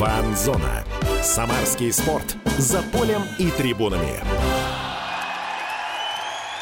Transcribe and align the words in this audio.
Фанзона. 0.00 0.82
Самарский 1.22 1.92
спорт. 1.92 2.34
За 2.56 2.80
полем 2.84 3.20
и 3.38 3.50
трибунами. 3.50 4.14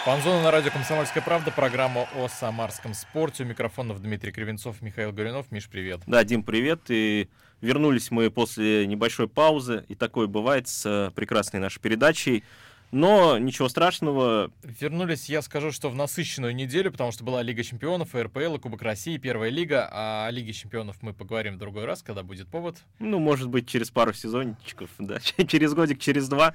Фанзона 0.04 0.42
на 0.42 0.50
радио 0.50 0.72
«Комсомольская 0.72 1.22
правда». 1.22 1.52
Программа 1.52 2.08
о 2.16 2.26
самарском 2.26 2.94
спорте. 2.94 3.44
У 3.44 3.46
микрофонов 3.46 4.02
Дмитрий 4.02 4.32
Кривенцов, 4.32 4.82
Михаил 4.82 5.12
Горюнов. 5.12 5.52
Миш, 5.52 5.68
привет. 5.68 6.00
Да, 6.08 6.24
Дим, 6.24 6.42
привет. 6.42 6.80
И 6.88 7.28
вернулись 7.60 8.10
мы 8.10 8.28
после 8.28 8.88
небольшой 8.88 9.28
паузы. 9.28 9.84
И 9.86 9.94
такое 9.94 10.26
бывает 10.26 10.66
с 10.66 11.12
прекрасной 11.14 11.60
нашей 11.60 11.80
передачей. 11.80 12.42
Но 12.90 13.38
ничего 13.38 13.68
страшного. 13.68 14.50
Вернулись, 14.62 15.28
я 15.28 15.42
скажу, 15.42 15.72
что 15.72 15.90
в 15.90 15.94
насыщенную 15.94 16.54
неделю, 16.54 16.90
потому 16.90 17.12
что 17.12 17.22
была 17.22 17.42
Лига 17.42 17.62
чемпионов, 17.62 18.14
РПЛ, 18.14 18.56
и 18.56 18.58
Кубок 18.58 18.82
России, 18.82 19.18
Первая 19.18 19.50
Лига. 19.50 19.88
А 19.92 20.26
о 20.26 20.30
Лиге 20.30 20.52
чемпионов 20.52 20.96
мы 21.02 21.12
поговорим 21.12 21.56
в 21.56 21.58
другой 21.58 21.84
раз, 21.84 22.02
когда 22.02 22.22
будет 22.22 22.48
повод. 22.48 22.76
Ну, 22.98 23.18
может 23.18 23.48
быть, 23.48 23.68
через 23.68 23.90
пару 23.90 24.12
сезончиков, 24.12 24.90
да, 24.98 25.18
через 25.46 25.74
годик, 25.74 26.00
через 26.00 26.28
два 26.28 26.54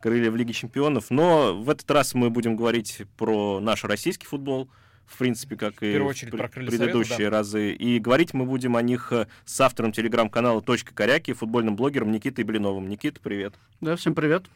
крылья 0.00 0.30
в 0.30 0.36
Лиге 0.36 0.52
чемпионов. 0.52 1.10
Но 1.10 1.54
в 1.54 1.68
этот 1.68 1.90
раз 1.90 2.14
мы 2.14 2.30
будем 2.30 2.56
говорить 2.56 3.02
про 3.16 3.60
наш 3.60 3.84
российский 3.84 4.26
футбол, 4.26 4.68
в 5.06 5.18
принципе, 5.18 5.56
как 5.56 5.82
и 5.82 5.98
в 5.98 6.14
предыдущие 6.14 7.16
Совета, 7.16 7.30
да. 7.30 7.38
разы. 7.38 7.72
И 7.72 7.98
говорить 7.98 8.32
мы 8.34 8.44
будем 8.44 8.76
о 8.76 8.82
них 8.82 9.12
э, 9.12 9.26
с 9.44 9.60
автором 9.60 9.92
телеграм-канала 9.92 10.62
«Точка 10.62 10.94
коряки», 10.94 11.32
футбольным 11.32 11.76
блогером 11.76 12.10
Никитой 12.12 12.44
Блиновым. 12.44 12.88
Никита, 12.88 13.20
привет. 13.20 13.54
Да, 13.80 13.96
всем 13.96 14.14
привет. 14.14 14.46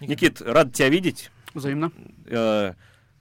Никит, 0.00 0.40
рад 0.42 0.72
тебя 0.72 0.88
видеть. 0.88 1.30
Взаимно. 1.54 1.92
Э, 2.26 2.74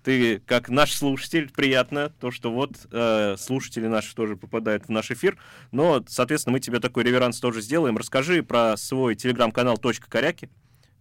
ты 0.04 0.40
как 0.40 0.70
наш 0.70 0.94
слушатель, 0.94 1.50
приятно 1.52 2.10
то, 2.20 2.30
что 2.30 2.52
вот 2.52 2.72
э, 2.92 3.36
слушатели 3.38 3.88
наши 3.88 4.14
тоже 4.14 4.36
попадают 4.36 4.86
в 4.86 4.90
наш 4.90 5.12
эфир. 5.12 5.38
Но, 5.72 6.04
соответственно, 6.08 6.54
мы 6.54 6.60
тебе 6.60 6.80
такой 6.80 7.04
реверанс 7.04 7.40
тоже 7.40 7.62
сделаем. 7.62 7.98
Расскажи 7.98 8.44
про 8.44 8.76
свой 8.78 9.16
телеграм-канал 9.16 9.78
«Точка 9.78 10.10
коряки». 10.10 10.50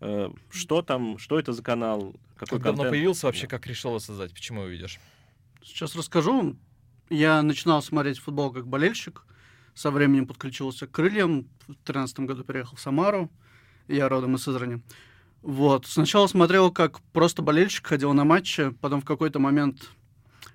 Э, 0.00 0.30
что 0.50 0.82
там, 0.82 1.18
что 1.18 1.38
это 1.38 1.52
за 1.52 1.62
канал, 1.62 2.14
какой 2.36 2.58
как 2.58 2.66
давно 2.66 2.84
появился 2.84 3.26
вообще, 3.26 3.46
как 3.46 3.66
решил 3.66 3.90
его 3.90 4.00
создать, 4.00 4.32
почему 4.32 4.60
его 4.60 4.70
видишь? 4.70 5.00
Сейчас 5.62 5.94
расскажу. 5.94 6.56
Я 7.08 7.42
начинал 7.42 7.82
смотреть 7.82 8.18
футбол 8.18 8.52
как 8.52 8.66
болельщик. 8.66 9.24
Со 9.74 9.90
временем 9.90 10.26
подключился 10.26 10.86
к 10.86 10.90
крыльям. 10.90 11.48
В 11.62 11.74
2013 11.74 12.20
году 12.20 12.44
переехал 12.44 12.76
в 12.76 12.80
Самару. 12.80 13.30
Я 13.88 14.08
родом 14.08 14.34
из 14.36 14.42
Сызрани. 14.42 14.82
Вот. 15.42 15.86
Сначала 15.86 16.26
смотрел, 16.26 16.70
как 16.70 17.00
просто 17.12 17.42
болельщик, 17.42 17.86
ходил 17.86 18.12
на 18.12 18.24
матчи, 18.24 18.70
потом 18.80 19.00
в 19.00 19.04
какой-то 19.04 19.38
момент 19.38 19.90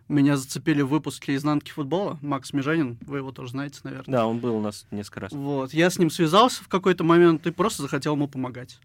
меня 0.08 0.38
зацепили 0.38 0.82
в 0.82 0.88
выпуске 0.88 1.36
«Изнанки 1.36 1.70
футбола». 1.72 2.18
Макс 2.22 2.54
Межанин, 2.54 2.98
вы 3.02 3.18
его 3.18 3.32
тоже 3.32 3.52
знаете, 3.52 3.82
наверное. 3.84 4.12
Да, 4.12 4.26
он 4.26 4.40
был 4.40 4.56
у 4.56 4.62
нас 4.62 4.86
несколько 4.92 5.22
раз. 5.22 5.34
Вот. 5.34 5.74
Я 5.74 5.90
с 5.90 6.00
ним 6.00 6.10
связался 6.10 6.64
в 6.64 6.70
какой-то 6.70 7.04
момент 7.04 7.46
и 7.46 7.52
просто 7.52 7.82
захотел 7.82 8.16
ему 8.16 8.30
помогать. 8.30 8.80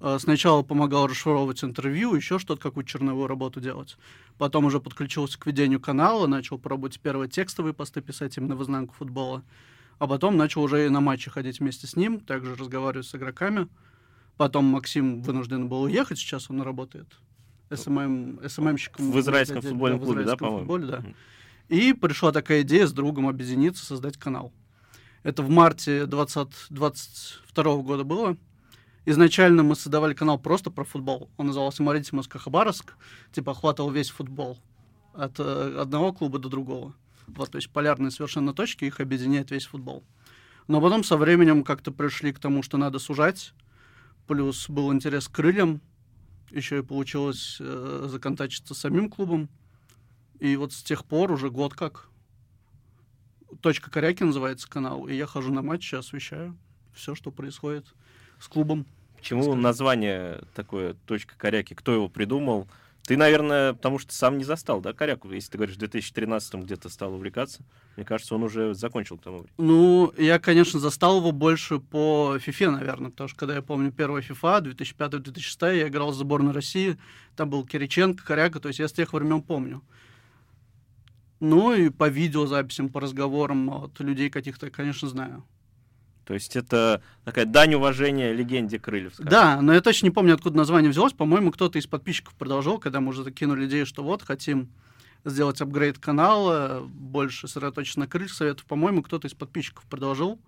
Э, 0.00 0.18
сначала 0.20 0.62
помогал 0.62 1.06
расшифровывать 1.06 1.62
интервью, 1.62 2.14
еще 2.14 2.40
что-то, 2.40 2.60
какую-то 2.60 2.90
черновую 2.90 3.28
работу 3.28 3.60
делать. 3.60 3.96
Потом 4.36 4.64
уже 4.64 4.80
подключился 4.80 5.38
к 5.38 5.46
ведению 5.46 5.80
канала, 5.80 6.26
начал 6.26 6.60
работе 6.64 6.98
первые 7.00 7.28
текстовые 7.28 7.72
посты 7.72 8.00
писать 8.00 8.36
именно 8.36 8.56
в 8.56 8.62
изнанку 8.62 8.94
футбола. 8.94 9.44
А 9.98 10.06
потом 10.06 10.36
начал 10.36 10.62
уже 10.62 10.86
и 10.86 10.88
на 10.88 11.00
матчи 11.00 11.30
ходить 11.30 11.60
вместе 11.60 11.86
с 11.86 11.96
ним, 11.96 12.20
также 12.20 12.54
разговаривать 12.54 13.06
с 13.06 13.14
игроками. 13.14 13.68
Потом 14.38 14.66
Максим 14.66 15.20
вынужден 15.20 15.68
был 15.68 15.82
уехать, 15.82 16.16
сейчас 16.16 16.48
он 16.48 16.62
работает 16.62 17.08
SMM, 17.70 18.40
SMM 18.48 18.62
-щиком. 18.62 19.10
В 19.10 19.18
израильском 19.18 19.60
футбольном 19.60 20.00
клубе, 20.00 20.24
да, 20.24 20.36
по-моему? 20.36 20.60
Футболе, 20.60 20.86
да. 20.86 21.04
И 21.68 21.92
пришла 21.92 22.30
такая 22.30 22.62
идея 22.62 22.86
с 22.86 22.92
другом 22.92 23.28
объединиться, 23.28 23.84
создать 23.84 24.16
канал. 24.16 24.52
Это 25.24 25.42
в 25.42 25.50
марте 25.50 26.06
2022 26.06 27.76
года 27.78 28.04
было. 28.04 28.36
Изначально 29.04 29.64
мы 29.64 29.74
создавали 29.74 30.14
канал 30.14 30.38
просто 30.38 30.70
про 30.70 30.84
футбол. 30.84 31.28
Он 31.36 31.48
назывался 31.48 31.82
«Мадрид-Москва-Хабаровск». 31.82 32.94
Типа 33.32 33.52
охватывал 33.52 33.90
весь 33.90 34.10
футбол. 34.10 34.56
От 35.14 35.40
э, 35.40 35.78
одного 35.80 36.12
клуба 36.12 36.38
до 36.38 36.48
другого. 36.48 36.94
Вот, 37.26 37.50
то 37.50 37.56
есть 37.56 37.70
полярные 37.70 38.12
совершенно 38.12 38.54
точки, 38.54 38.84
их 38.84 39.00
объединяет 39.00 39.50
весь 39.50 39.66
футбол. 39.66 40.04
Но 40.68 40.80
потом 40.80 41.02
со 41.02 41.16
временем 41.16 41.64
как-то 41.64 41.90
пришли 41.90 42.32
к 42.32 42.38
тому, 42.38 42.62
что 42.62 42.76
надо 42.76 42.98
сужать 42.98 43.52
плюс 44.28 44.68
был 44.68 44.92
интерес 44.92 45.26
к 45.26 45.32
крыльям, 45.32 45.80
еще 46.50 46.78
и 46.78 46.82
получилось 46.82 47.56
э, 47.58 48.06
законтачиться 48.08 48.74
с 48.74 48.78
самим 48.78 49.10
клубом. 49.10 49.48
И 50.38 50.54
вот 50.56 50.72
с 50.72 50.82
тех 50.82 51.04
пор 51.04 51.32
уже 51.32 51.50
год 51.50 51.74
как 51.74 52.08
«Точка 53.60 53.90
Коряки» 53.90 54.22
называется 54.22 54.68
канал, 54.70 55.08
и 55.08 55.14
я 55.14 55.26
хожу 55.26 55.52
на 55.52 55.62
матчи, 55.62 55.96
освещаю 55.96 56.56
все, 56.94 57.14
что 57.14 57.32
происходит 57.32 57.86
с 58.38 58.46
клубом. 58.46 58.86
Почему 59.16 59.42
Скажи. 59.42 59.58
название 59.58 60.42
такое 60.54 60.94
«Точка 61.06 61.36
Коряки»? 61.36 61.74
Кто 61.74 61.92
его 61.92 62.08
придумал? 62.08 62.68
Ты, 63.08 63.16
наверное, 63.16 63.72
потому 63.72 63.98
что 63.98 64.12
сам 64.12 64.36
не 64.36 64.44
застал, 64.44 64.82
да, 64.82 64.92
Коряку? 64.92 65.30
Если 65.30 65.52
ты 65.52 65.56
говоришь, 65.56 65.76
в 65.76 65.78
2013 65.78 66.56
где-то 66.56 66.90
стал 66.90 67.14
увлекаться, 67.14 67.62
мне 67.96 68.04
кажется, 68.04 68.34
он 68.34 68.42
уже 68.42 68.74
закончил 68.74 69.16
к 69.16 69.22
тому 69.22 69.38
времени. 69.38 69.54
Ну, 69.56 70.12
я, 70.18 70.38
конечно, 70.38 70.78
застал 70.78 71.20
его 71.20 71.32
больше 71.32 71.78
по 71.78 72.36
FIFA, 72.36 72.68
наверное, 72.72 73.10
потому 73.10 73.28
что, 73.28 73.38
когда 73.38 73.54
я 73.54 73.62
помню 73.62 73.92
первая 73.92 74.22
FIFA, 74.22 74.74
2005-2006, 74.76 75.76
я 75.78 75.88
играл 75.88 76.12
за 76.12 76.18
сборную 76.18 76.52
России, 76.52 76.98
там 77.34 77.48
был 77.48 77.64
Кириченко, 77.64 78.22
Коряка, 78.22 78.60
то 78.60 78.68
есть 78.68 78.78
я 78.78 78.88
с 78.88 78.92
тех 78.92 79.14
времен 79.14 79.40
помню. 79.40 79.80
Ну 81.40 81.72
и 81.72 81.88
по 81.88 82.10
видеозаписям, 82.10 82.90
по 82.90 83.00
разговорам 83.00 83.70
от 83.70 83.98
людей 84.00 84.28
каких-то, 84.28 84.70
конечно, 84.70 85.08
знаю. 85.08 85.44
То 86.28 86.34
есть 86.34 86.56
это 86.56 87.02
такая 87.24 87.46
дань 87.46 87.72
уважения 87.72 88.34
легенде 88.34 88.78
Крыльев. 88.78 89.14
Скажем. 89.14 89.30
Да, 89.30 89.62
но 89.62 89.72
я 89.72 89.80
точно 89.80 90.08
не 90.08 90.10
помню, 90.10 90.34
откуда 90.34 90.58
название 90.58 90.90
взялось. 90.90 91.14
По-моему, 91.14 91.50
кто-то 91.50 91.78
из 91.78 91.86
подписчиков 91.86 92.34
продолжал, 92.34 92.78
когда 92.78 93.00
мы 93.00 93.08
уже 93.08 93.24
закинули 93.24 93.64
идею, 93.64 93.86
что 93.86 94.04
вот, 94.04 94.22
хотим 94.22 94.68
сделать 95.24 95.62
апгрейд 95.62 95.98
канала, 95.98 96.86
больше 96.86 97.48
сосредоточиться 97.48 98.00
на 98.00 98.06
крыльях 98.06 98.30
советов. 98.32 98.66
По-моему, 98.66 99.02
кто-то 99.02 99.26
из 99.26 99.32
подписчиков 99.32 99.86
продолжил. 99.86 100.38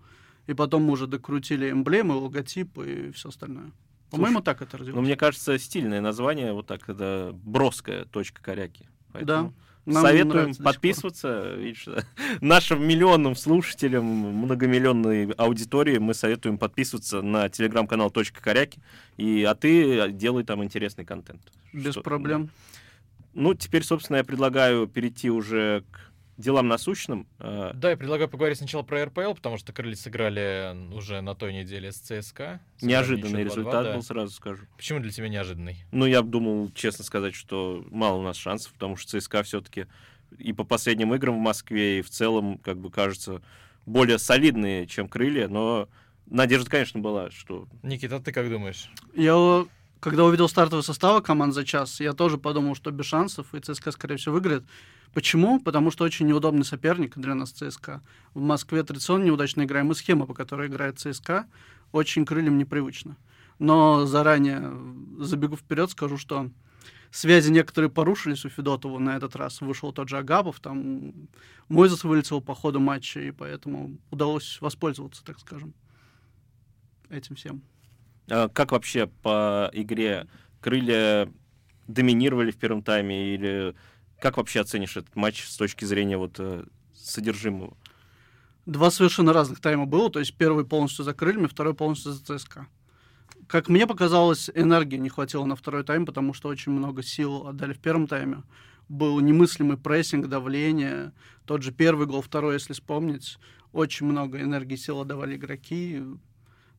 И 0.45 0.53
потом 0.53 0.83
мы 0.83 0.91
уже 0.91 1.07
докрутили 1.07 1.71
эмблемы, 1.71 2.13
логотип 2.13 2.77
и 2.77 3.11
все 3.13 3.29
остальное. 3.29 3.71
По-моему, 4.11 4.41
так 4.41 4.61
это 4.61 4.77
развивалось. 4.77 5.01
Ну, 5.01 5.07
мне 5.07 5.17
кажется, 5.17 5.57
стильное 5.57 5.99
название, 5.99 6.53
вот 6.53 6.67
так, 6.67 6.87
это 6.89 7.31
броская 7.33 8.05
точка 8.05 8.43
коряки. 8.43 8.87
Поэтому... 9.13 9.49
Да. 9.49 9.55
Нам 9.85 10.03
Советуем 10.03 10.55
подписываться. 10.55 11.55
Видишь, 11.55 11.87
нашим 12.41 12.87
миллионным 12.87 13.35
слушателям, 13.35 14.05
многомиллионной 14.05 15.31
аудитории 15.31 15.97
мы 15.97 16.13
советуем 16.13 16.57
подписываться 16.57 17.21
на 17.21 17.49
телеграм-канал 17.49 18.11
«Точка 18.11 18.41
коряки». 18.41 18.79
И, 19.17 19.43
а 19.43 19.55
ты 19.55 20.11
делай 20.11 20.43
там 20.43 20.63
интересный 20.63 21.03
контент. 21.03 21.41
Без 21.73 21.93
Что, 21.93 22.01
проблем. 22.01 22.49
Ну, 23.33 23.53
теперь, 23.53 23.83
собственно, 23.83 24.17
я 24.17 24.23
предлагаю 24.23 24.87
перейти 24.87 25.31
уже 25.31 25.83
к 25.91 26.10
делам 26.37 26.67
насущным. 26.67 27.27
А, 27.39 27.73
да, 27.73 27.91
я 27.91 27.97
предлагаю 27.97 28.29
поговорить 28.29 28.57
сначала 28.57 28.83
про 28.83 29.05
РПЛ, 29.05 29.33
потому 29.33 29.57
что 29.57 29.73
крылья 29.73 29.95
сыграли 29.95 30.75
уже 30.93 31.21
на 31.21 31.35
той 31.35 31.53
неделе 31.53 31.91
с 31.91 31.97
ЦСКА. 31.97 32.59
Неожиданный 32.81 33.43
результат 33.43 33.85
да. 33.85 33.93
был, 33.95 34.03
сразу 34.03 34.33
скажу. 34.33 34.65
Почему 34.77 34.99
для 34.99 35.11
тебя 35.11 35.29
неожиданный? 35.29 35.83
Ну, 35.91 36.05
я 36.05 36.21
думал, 36.21 36.71
честно 36.73 37.03
сказать, 37.03 37.35
что 37.35 37.85
мало 37.91 38.17
у 38.17 38.23
нас 38.23 38.37
шансов, 38.37 38.73
потому 38.73 38.95
что 38.95 39.19
ЦСКА 39.19 39.43
все-таки 39.43 39.87
и 40.37 40.53
по 40.53 40.63
последним 40.63 41.13
играм 41.13 41.35
в 41.35 41.41
Москве, 41.41 41.99
и 41.99 42.01
в 42.01 42.09
целом, 42.09 42.57
как 42.57 42.77
бы 42.77 42.89
кажется, 42.89 43.41
более 43.85 44.17
солидные, 44.17 44.87
чем 44.87 45.07
крылья, 45.07 45.47
но 45.47 45.89
надежда, 46.25 46.69
конечно, 46.69 46.99
была, 46.99 47.31
что... 47.31 47.67
Никита, 47.83 48.19
ты 48.19 48.31
как 48.31 48.49
думаешь? 48.49 48.89
Я 49.13 49.65
когда 50.01 50.25
увидел 50.25 50.49
стартовый 50.49 50.83
состав 50.83 51.23
команд 51.23 51.53
за 51.53 51.63
час, 51.63 51.99
я 51.99 52.13
тоже 52.13 52.37
подумал, 52.37 52.75
что 52.75 52.89
без 52.91 53.05
шансов, 53.05 53.53
и 53.53 53.59
ЦСКА, 53.59 53.91
скорее 53.91 54.17
всего, 54.17 54.33
выиграет. 54.33 54.63
Почему? 55.13 55.59
Потому 55.59 55.91
что 55.91 56.05
очень 56.05 56.27
неудобный 56.27 56.63
соперник 56.63 57.17
для 57.17 57.35
нас 57.35 57.51
ЦСКА. 57.51 58.01
В 58.33 58.41
Москве 58.41 58.83
традиционно 58.83 59.25
неудачно 59.25 59.63
играем, 59.63 59.91
и 59.91 59.95
схема, 59.95 60.25
по 60.25 60.33
которой 60.33 60.67
играет 60.67 60.99
ЦСКА, 60.99 61.47
очень 61.91 62.25
крыльям 62.25 62.57
непривычно. 62.57 63.17
Но 63.59 64.05
заранее 64.05 64.73
забегу 65.19 65.57
вперед, 65.57 65.91
скажу, 65.91 66.17
что 66.17 66.49
связи 67.11 67.51
некоторые 67.51 67.89
порушились 67.89 68.45
у 68.45 68.49
Федотова 68.49 68.97
на 68.99 69.17
этот 69.17 69.35
раз. 69.35 69.59
Вышел 69.61 69.91
тот 69.91 70.07
же 70.07 70.17
Агапов, 70.17 70.59
там 70.61 71.13
Мойзес 71.67 72.03
вылетел 72.03 72.41
по 72.41 72.55
ходу 72.55 72.79
матча, 72.79 73.19
и 73.19 73.31
поэтому 73.31 73.97
удалось 74.09 74.59
воспользоваться, 74.61 75.23
так 75.25 75.39
скажем, 75.39 75.73
этим 77.09 77.35
всем. 77.35 77.61
А 78.29 78.47
как 78.47 78.71
вообще 78.71 79.07
по 79.07 79.69
игре 79.73 80.27
крылья 80.61 81.29
доминировали 81.87 82.51
в 82.51 82.57
первом 82.57 82.81
тайме 82.81 83.33
или 83.33 83.75
как 84.21 84.37
вообще 84.37 84.61
оценишь 84.61 84.95
этот 84.95 85.15
матч 85.15 85.43
с 85.43 85.57
точки 85.57 85.83
зрения 85.83 86.15
вот 86.15 86.35
э, 86.37 86.63
содержимого? 86.93 87.75
Два 88.67 88.91
совершенно 88.91 89.33
разных 89.33 89.59
тайма 89.59 89.85
было, 89.85 90.11
то 90.11 90.19
есть 90.19 90.35
первый 90.35 90.63
полностью 90.63 91.03
за 91.03 91.13
крыльями, 91.13 91.47
второй 91.47 91.73
полностью 91.73 92.11
за 92.11 92.23
ЦСКА. 92.23 92.67
Как 93.47 93.67
мне 93.67 93.87
показалось, 93.87 94.51
энергии 94.53 94.97
не 94.97 95.09
хватило 95.09 95.43
на 95.45 95.55
второй 95.55 95.83
тайм, 95.83 96.05
потому 96.05 96.33
что 96.33 96.49
очень 96.49 96.71
много 96.71 97.01
сил 97.01 97.47
отдали 97.47 97.73
в 97.73 97.79
первом 97.79 98.07
тайме. 98.07 98.43
Был 98.87 99.19
немыслимый 99.19 99.77
прессинг, 99.77 100.27
давление. 100.27 101.13
Тот 101.45 101.63
же 101.63 101.71
первый 101.71 102.05
гол, 102.05 102.21
второй, 102.21 102.53
если 102.53 102.73
вспомнить. 102.73 103.39
Очень 103.73 104.05
много 104.05 104.39
энергии 104.39 104.75
сил 104.75 105.01
отдавали 105.01 105.35
игроки 105.35 106.03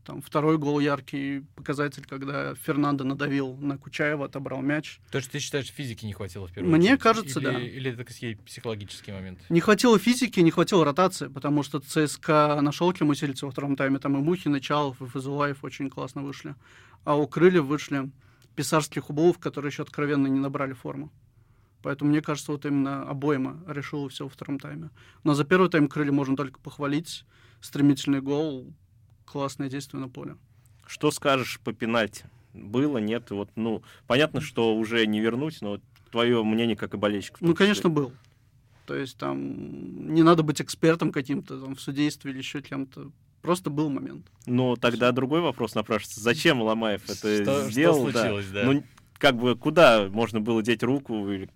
Там 0.04 0.20
второй 0.20 0.58
гол 0.58 0.80
яркий 0.80 1.44
показатель, 1.54 2.04
когда 2.04 2.56
Фернандо 2.56 3.04
надавил 3.04 3.56
на 3.56 3.78
Кучаева, 3.78 4.24
отобрал 4.24 4.60
мяч. 4.60 4.98
То 5.12 5.18
есть 5.18 5.30
ты 5.30 5.38
считаешь, 5.38 5.68
физики 5.68 6.04
не 6.04 6.12
хватило 6.12 6.48
в 6.48 6.52
первую 6.52 6.74
Мне 6.74 6.88
очередь? 6.88 7.02
кажется, 7.02 7.38
или, 7.38 7.46
да. 7.46 7.60
Или 7.60 7.92
это 7.92 8.04
какие 8.04 8.34
психологический 8.34 9.12
момент? 9.12 9.38
Не 9.48 9.60
хватило 9.60 9.98
физики, 10.00 10.40
не 10.40 10.50
хватило 10.50 10.84
ротации, 10.84 11.28
потому 11.28 11.62
что 11.62 11.78
ЦСКА 11.78 12.58
нашел 12.62 12.92
кем 12.92 13.10
усилиться 13.10 13.46
во 13.46 13.52
втором 13.52 13.76
тайме. 13.76 14.00
Там 14.00 14.16
и 14.16 14.20
Мухин, 14.20 14.56
и 14.56 14.60
Чалов, 14.60 15.00
и 15.00 15.06
Фазулаев 15.06 15.62
очень 15.62 15.88
классно 15.88 16.22
вышли. 16.22 16.56
А 17.04 17.16
у 17.16 17.28
Крыльев 17.28 17.64
вышли 17.64 18.10
писарских 18.56 19.08
убулов, 19.08 19.38
которые 19.38 19.70
еще 19.70 19.84
откровенно 19.84 20.26
не 20.26 20.40
набрали 20.40 20.72
форму. 20.72 21.12
Поэтому, 21.80 22.10
мне 22.10 22.22
кажется, 22.22 22.50
вот 22.52 22.64
именно 22.66 23.02
обойма 23.08 23.62
решила 23.68 24.08
все 24.08 24.24
во 24.24 24.30
втором 24.30 24.58
тайме. 24.58 24.90
Но 25.22 25.34
за 25.34 25.44
первый 25.44 25.70
тайм 25.70 25.88
Крылья 25.88 26.12
можно 26.12 26.36
только 26.36 26.58
похвалить. 26.60 27.24
Стремительный 27.60 28.20
гол, 28.20 28.74
классное 29.24 29.68
действие 29.68 30.00
на 30.00 30.08
поле. 30.08 30.36
Что 30.86 31.10
скажешь 31.10 31.60
по 31.64 31.72
пенальти? 31.72 32.24
Было, 32.54 32.98
нет? 32.98 33.30
Вот, 33.30 33.48
ну, 33.56 33.82
понятно, 34.06 34.40
что 34.40 34.74
уже 34.76 35.06
не 35.06 35.20
вернуть, 35.20 35.58
но 35.62 35.70
вот 35.70 35.82
твое 36.10 36.42
мнение 36.44 36.76
как 36.76 36.92
и 36.94 36.96
болельщик. 36.98 37.38
Ну, 37.40 37.54
конечно, 37.54 37.88
был. 37.88 38.12
То 38.86 38.94
есть 38.94 39.16
там 39.16 40.12
не 40.12 40.22
надо 40.22 40.42
быть 40.42 40.60
экспертом 40.60 41.12
каким-то 41.12 41.58
там, 41.60 41.74
в 41.76 41.80
судействе 41.80 42.32
или 42.32 42.38
еще 42.38 42.60
кем-то. 42.60 43.10
Просто 43.40 43.70
был 43.70 43.88
момент. 43.88 44.26
Но 44.46 44.76
тогда 44.76 45.10
другой 45.12 45.40
вопрос 45.40 45.74
напрашивается. 45.74 46.20
Зачем 46.20 46.60
Ломаев 46.60 47.04
это 47.04 47.14
Что- 47.14 47.44
что 47.44 47.70
сделал? 47.70 48.02
случилось, 48.10 48.46
да. 48.52 48.64
Ну, 48.64 48.84
как 49.18 49.36
бы 49.36 49.56
куда 49.56 50.08
можно 50.10 50.40
было 50.40 50.62
деть 50.62 50.82
руку? 50.82 51.28
или- 51.30 51.48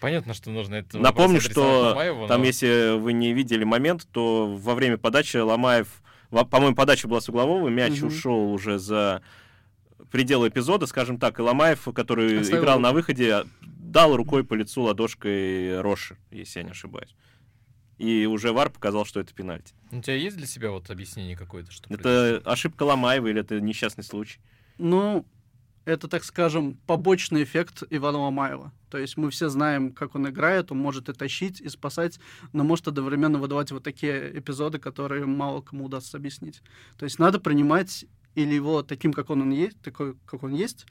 Понятно, 0.00 0.34
что 0.34 0.50
нужно 0.50 0.74
это 0.76 0.98
Напомню, 0.98 1.40
что 1.40 1.90
Мамаеву, 1.94 2.26
там, 2.28 2.40
но- 2.42 2.46
если 2.46 2.98
вы 2.98 3.14
не 3.14 3.32
видели 3.32 3.64
момент, 3.64 4.06
то 4.12 4.46
во 4.54 4.74
время 4.74 4.98
подачи 4.98 5.38
Ломаев, 5.38 6.02
по-моему, 6.42 6.74
подача 6.74 7.06
была 7.06 7.20
с 7.20 7.28
углового, 7.28 7.68
мяч 7.68 7.98
Мгм. 7.98 8.08
ушел 8.08 8.52
уже 8.52 8.78
за 8.80 9.22
пределы 10.10 10.48
эпизода, 10.48 10.86
скажем 10.86 11.18
так, 11.18 11.38
и 11.38 11.42
Ломаев, 11.42 11.86
который 11.94 12.40
Оставил 12.40 12.62
играл 12.62 12.76
руку. 12.78 12.82
на 12.88 12.92
выходе, 12.92 13.44
дал 13.62 14.16
рукой 14.16 14.42
по 14.42 14.54
лицу 14.54 14.82
ладошкой 14.82 15.80
Роши, 15.80 16.16
если 16.32 16.58
я 16.60 16.64
не 16.64 16.70
ошибаюсь. 16.72 17.14
И 17.98 18.26
уже 18.26 18.52
ВАР 18.52 18.70
показал, 18.70 19.04
что 19.04 19.20
это 19.20 19.32
пенальти. 19.32 19.72
У 19.92 20.00
тебя 20.00 20.16
есть 20.16 20.36
для 20.36 20.46
себя 20.46 20.70
вот 20.72 20.90
объяснение 20.90 21.36
какое-то? 21.36 21.70
Что 21.70 21.92
Это 21.94 22.42
ошибка 22.44 22.82
Ломаева 22.82 23.28
или 23.28 23.40
это 23.40 23.60
несчастный 23.60 24.02
случай? 24.02 24.40
Ну, 24.78 25.24
это, 25.84 26.08
так 26.08 26.24
скажем, 26.24 26.78
побочный 26.86 27.42
эффект 27.42 27.82
Ивана 27.90 28.18
Ломаева. 28.18 28.72
То 28.90 28.98
есть 28.98 29.16
мы 29.16 29.30
все 29.30 29.48
знаем, 29.48 29.92
как 29.92 30.14
он 30.14 30.28
играет, 30.28 30.72
он 30.72 30.78
может 30.78 31.08
и 31.08 31.12
тащить, 31.12 31.60
и 31.60 31.68
спасать, 31.68 32.18
но 32.52 32.64
может 32.64 32.88
одновременно 32.88 33.38
выдавать 33.38 33.70
вот 33.70 33.82
такие 33.82 34.38
эпизоды, 34.38 34.78
которые 34.78 35.26
мало 35.26 35.60
кому 35.60 35.86
удастся 35.86 36.16
объяснить. 36.16 36.62
То 36.98 37.04
есть 37.04 37.18
надо 37.18 37.40
принимать 37.40 38.06
или 38.34 38.54
его 38.54 38.82
таким, 38.82 39.12
как 39.12 39.30
он, 39.30 39.42
он 39.42 39.50
есть, 39.50 39.80
такой, 39.80 40.16
как 40.26 40.42
он 40.42 40.54
есть, 40.54 40.86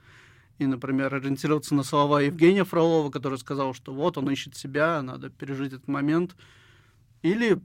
и, 0.60 0.66
например, 0.66 1.14
ориентироваться 1.14 1.76
на 1.76 1.84
слова 1.84 2.22
Евгения 2.22 2.64
Фролова, 2.64 3.10
который 3.10 3.38
сказал, 3.38 3.74
что 3.74 3.94
вот 3.94 4.18
он 4.18 4.30
ищет 4.30 4.56
себя, 4.56 5.02
надо 5.02 5.30
пережить 5.30 5.74
этот 5.74 5.88
момент, 5.88 6.36
или 7.22 7.60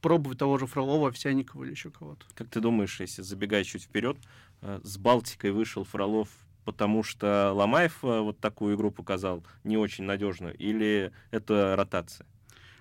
пробовать 0.00 0.38
того 0.38 0.58
же 0.58 0.66
Фролова, 0.66 1.08
Овсянникова 1.08 1.64
или 1.64 1.72
еще 1.72 1.90
кого-то. 1.90 2.24
Как 2.34 2.48
ты 2.48 2.60
думаешь, 2.60 3.00
если 3.00 3.22
забегать 3.22 3.66
чуть 3.66 3.82
вперед, 3.82 4.16
э, 4.62 4.80
с 4.82 4.96
Балтикой 4.96 5.50
вышел 5.50 5.84
Фролов, 5.84 6.28
потому 6.64 7.02
что 7.02 7.52
Ломаев 7.54 7.98
э, 8.02 8.20
вот 8.20 8.38
такую 8.40 8.76
игру 8.76 8.90
показал 8.90 9.44
не 9.64 9.76
очень 9.76 10.04
надежную, 10.04 10.56
или 10.56 11.12
это 11.30 11.74
ротация? 11.76 12.26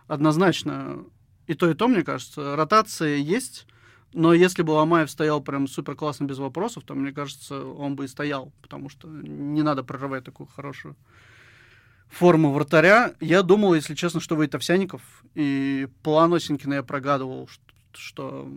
Однозначно 0.08 1.06
и 1.48 1.54
то, 1.54 1.70
и 1.70 1.74
то, 1.74 1.88
мне 1.88 2.04
кажется. 2.04 2.56
Ротация 2.56 3.18
есть, 3.18 3.68
но 4.14 4.34
если 4.34 4.64
бы 4.64 4.72
Ломаев 4.72 5.10
стоял 5.10 5.42
прям 5.42 5.68
супер 5.68 5.96
классно 5.96 6.26
без 6.26 6.38
вопросов, 6.38 6.84
то, 6.84 6.96
мне 6.96 7.12
кажется, 7.12 7.64
он 7.64 7.96
бы 7.96 8.06
и 8.06 8.08
стоял, 8.08 8.52
потому 8.62 8.90
что 8.90 9.08
не 9.08 9.62
надо 9.62 9.84
прорывать 9.84 10.24
такую 10.24 10.48
хорошую 10.48 10.96
форму 12.08 12.52
вратаря. 12.52 13.14
Я 13.20 13.44
думал, 13.44 13.76
если 13.76 13.96
честно, 13.96 14.20
что 14.20 14.36
выйдет 14.36 14.56
Овсяников, 14.56 15.02
и 15.36 15.88
план 16.04 16.34
Осенькина 16.34 16.76
я 16.76 16.84
прогадывал, 16.84 17.50
что 17.94 18.52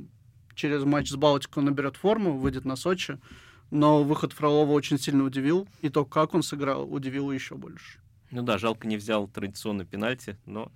через 0.55 0.85
матч 0.85 1.11
с 1.11 1.17
Балтикой 1.17 1.63
он 1.63 1.67
наберет 1.67 1.97
форму, 1.97 2.39
выйдет 2.39 2.65
на 2.65 2.77
Сочи, 2.77 3.19
но 3.73 4.05
выход 4.05 4.35
Фролова 4.35 4.71
очень 4.73 4.99
сильно 4.99 5.25
удивил, 5.25 5.67
и 5.81 5.89
то, 5.89 6.05
как 6.05 6.35
он 6.35 6.43
сыграл, 6.43 6.93
удивило 6.93 7.33
еще 7.33 7.55
больше. 7.55 8.01
Ну 8.31 8.43
да, 8.43 8.59
жалко 8.59 8.87
не 8.87 8.99
взял 8.99 9.27
традиционный 9.27 9.87
пенальти, 9.87 10.37
но 10.45 10.71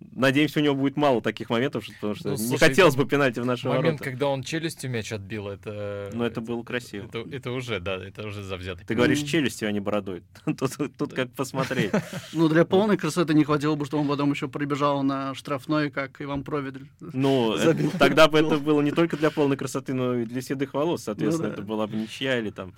надеемся, 0.00 0.60
у 0.60 0.62
него 0.62 0.74
будет 0.74 0.96
мало 0.96 1.20
таких 1.20 1.50
моментов, 1.50 1.86
потому 1.94 2.14
что 2.14 2.28
Ну, 2.28 2.34
не 2.34 2.38
слушай, 2.38 2.58
хотелось 2.68 2.96
бы 2.96 3.06
пенальти 3.06 3.40
в 3.40 3.46
наши 3.46 3.66
Момент, 3.68 3.84
ворота. 3.84 4.04
когда 4.04 4.28
он 4.28 4.42
челюстью 4.42 4.90
мяч 4.90 5.12
отбил, 5.12 5.48
это... 5.48 6.10
Но 6.12 6.24
это 6.26 6.40
было 6.40 6.62
красиво. 6.62 7.06
Это, 7.06 7.24
это 7.30 7.50
уже, 7.52 7.80
да, 7.80 7.96
это 7.96 8.26
уже 8.26 8.42
завзятый. 8.42 8.86
Ты 8.86 8.94
говоришь 8.94 9.22
челюстью, 9.22 9.68
а 9.68 9.72
не 9.72 9.80
бородой. 9.80 10.22
Тут, 10.44 10.96
тут 10.96 11.14
как 11.14 11.30
посмотреть. 11.32 11.92
Ну, 12.32 12.48
для 12.48 12.64
полной 12.64 12.96
красоты 12.96 13.34
не 13.34 13.44
хватило 13.44 13.74
бы, 13.74 13.84
что 13.86 13.98
он 13.98 14.06
потом 14.08 14.30
еще 14.30 14.48
прибежал 14.48 15.02
на 15.02 15.34
штрафной, 15.34 15.90
как 15.90 16.20
Иван 16.20 16.44
Провидель. 16.44 16.88
Ну, 17.00 17.56
тогда 17.98 18.28
бы 18.28 18.38
это 18.38 18.58
было 18.58 18.80
не 18.82 18.90
только 18.92 19.16
для 19.16 19.30
полной 19.30 19.56
красоты, 19.56 19.94
но 19.94 20.14
и 20.14 20.24
для 20.24 20.40
седых 20.42 20.74
волос. 20.74 21.04
Соответственно, 21.04 21.48
Ну 21.48 21.54
это 21.54 21.62
была 21.62 21.86
бы 21.86 21.96
ничья 21.96 22.38
или 22.38 22.50
там... 22.50 22.74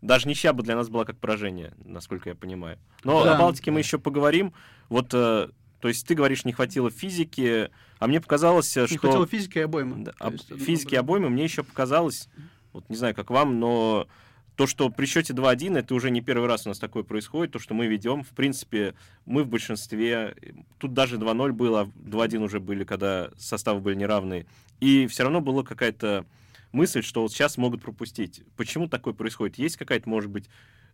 Даже 0.00 0.28
ничья 0.28 0.52
бы 0.52 0.62
для 0.62 0.76
нас 0.76 0.88
была 0.88 1.04
как 1.04 1.18
поражение, 1.18 1.72
насколько 1.84 2.28
я 2.28 2.34
понимаю. 2.36 2.78
Но 3.04 3.24
Да. 3.24 3.34
о 3.34 3.38
Балтике 3.38 3.70
мы 3.72 3.80
еще 3.80 3.98
поговорим. 3.98 4.52
Вот, 4.88 5.12
э, 5.12 5.48
то 5.80 5.88
есть 5.88 6.06
ты 6.06 6.14
говоришь, 6.14 6.44
не 6.44 6.52
хватило 6.52 6.90
физики, 6.90 7.70
а 7.98 8.06
мне 8.06 8.20
показалось, 8.20 8.74
Не 8.76 8.86
что... 8.86 8.98
хватило 8.98 9.26
физики 9.26 9.58
и 9.58 9.62
обоймы. 9.62 10.04
Да, 10.04 10.12
об- 10.18 10.32
есть, 10.32 10.50
ну, 10.50 10.56
физики 10.58 10.94
да. 10.94 11.00
обоймы 11.00 11.30
мне 11.30 11.44
еще 11.44 11.62
показалось, 11.62 12.28
вот 12.72 12.88
не 12.88 12.96
знаю, 12.96 13.14
как 13.14 13.30
вам, 13.30 13.60
но 13.60 14.08
то, 14.56 14.66
что 14.66 14.90
при 14.90 15.06
счете 15.06 15.34
2-1, 15.34 15.78
это 15.78 15.94
уже 15.94 16.10
не 16.10 16.20
первый 16.20 16.48
раз 16.48 16.66
у 16.66 16.70
нас 16.70 16.80
такое 16.80 17.04
происходит, 17.04 17.52
то, 17.52 17.60
что 17.60 17.74
мы 17.74 17.86
ведем, 17.86 18.24
в 18.24 18.30
принципе, 18.30 18.94
мы 19.24 19.44
в 19.44 19.48
большинстве, 19.48 20.34
тут 20.78 20.94
даже 20.94 21.16
2-0 21.16 21.52
было, 21.52 21.90
2-1 21.94 22.38
уже 22.38 22.58
были, 22.58 22.82
когда 22.82 23.30
составы 23.38 23.80
были 23.80 23.94
неравные, 23.94 24.46
и 24.80 25.06
все 25.06 25.22
равно 25.22 25.40
была 25.40 25.62
какая-то 25.62 26.26
мысль, 26.72 27.02
что 27.02 27.22
вот 27.22 27.32
сейчас 27.32 27.56
могут 27.56 27.82
пропустить. 27.82 28.42
Почему 28.56 28.88
такое 28.88 29.14
происходит? 29.14 29.58
Есть 29.58 29.76
какая-то, 29.76 30.08
может 30.08 30.30
быть, 30.30 30.48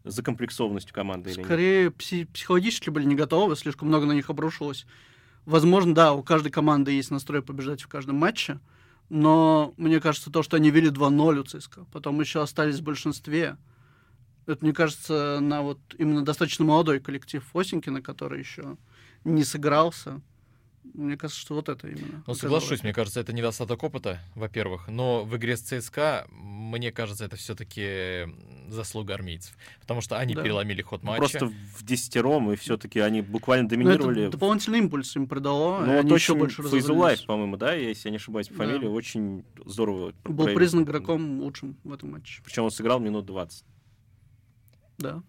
закомплексованность 0.04 0.90
у 0.90 0.94
команды? 0.94 1.32
Скорее, 1.32 1.88
пси- 1.88 2.26
психологически 2.26 2.90
были 2.90 3.04
не 3.04 3.14
готовы, 3.14 3.56
слишком 3.56 3.88
много 3.88 4.06
на 4.06 4.12
них 4.12 4.30
обрушилось. 4.30 4.86
Возможно, 5.46 5.94
да, 5.94 6.12
у 6.12 6.22
каждой 6.22 6.50
команды 6.50 6.92
есть 6.92 7.10
настрой 7.10 7.42
побеждать 7.42 7.82
в 7.82 7.88
каждом 7.88 8.16
матче, 8.16 8.60
но 9.08 9.74
мне 9.76 10.00
кажется, 10.00 10.30
то, 10.30 10.42
что 10.42 10.56
они 10.56 10.70
вели 10.70 10.88
2-0 10.88 11.38
у 11.38 11.42
ЦСКА, 11.42 11.84
потом 11.92 12.20
еще 12.20 12.40
остались 12.40 12.80
в 12.80 12.82
большинстве, 12.82 13.56
это, 14.46 14.64
мне 14.64 14.72
кажется, 14.74 15.38
на 15.40 15.62
вот 15.62 15.78
именно 15.98 16.24
достаточно 16.24 16.64
молодой 16.64 17.00
коллектив 17.00 17.44
Осенькина, 17.54 18.02
который 18.02 18.38
еще 18.38 18.76
не 19.24 19.44
сыгрался. 19.44 20.20
Мне 20.92 21.16
кажется, 21.16 21.40
что 21.40 21.54
вот 21.54 21.68
это 21.68 21.88
именно. 21.88 22.22
Ну, 22.26 22.34
соглашусь, 22.34 22.82
мне 22.82 22.92
кажется, 22.92 23.18
это 23.18 23.32
недостаток 23.32 23.82
опыта, 23.82 24.20
во-первых. 24.34 24.86
Но 24.88 25.24
в 25.24 25.34
игре 25.36 25.56
с 25.56 25.62
ЦСКА, 25.62 26.26
мне 26.30 26.92
кажется, 26.92 27.24
это 27.24 27.36
все-таки 27.36 28.28
заслуга 28.68 29.14
армейцев. 29.14 29.56
Потому 29.80 30.02
что 30.02 30.18
они 30.18 30.34
Да. 30.34 30.42
переломили 30.42 30.82
ход 30.82 31.02
Ну, 31.02 31.10
матча. 31.10 31.20
Просто 31.38 31.46
в 31.46 31.82
десятером, 31.84 32.52
и 32.52 32.56
все-таки 32.56 33.00
они 33.00 33.22
буквально 33.22 33.64
Ну, 33.64 33.68
доминировали. 33.70 34.22
это 34.24 34.32
дополнительный 34.32 34.78
импульс 34.80 35.16
им 35.16 35.26
придало, 35.26 35.84
Ну, 35.84 36.02
вот 36.02 36.14
еще 36.14 36.34
больше 36.34 36.62
разозлились. 36.62 37.22
по-моему, 37.22 37.56
да, 37.56 37.72
если 37.74 38.08
я 38.08 38.10
не 38.10 38.16
ошибаюсь 38.18 38.48
по 38.48 38.54
Да. 38.58 38.64
фамилии, 38.64 38.86
очень 38.86 39.44
здорово. 39.64 40.12
Был 40.24 40.34
проявил. 40.36 40.54
признан 40.56 40.82
игроком 40.84 41.40
лучшим 41.40 41.76
в 41.82 41.92
этом 41.92 42.12
матче. 42.12 42.42
Причем 42.44 42.64
он 42.64 42.70
сыграл 42.70 43.00
минут 43.00 43.24
20. 43.26 43.64
Да. 44.98 45.22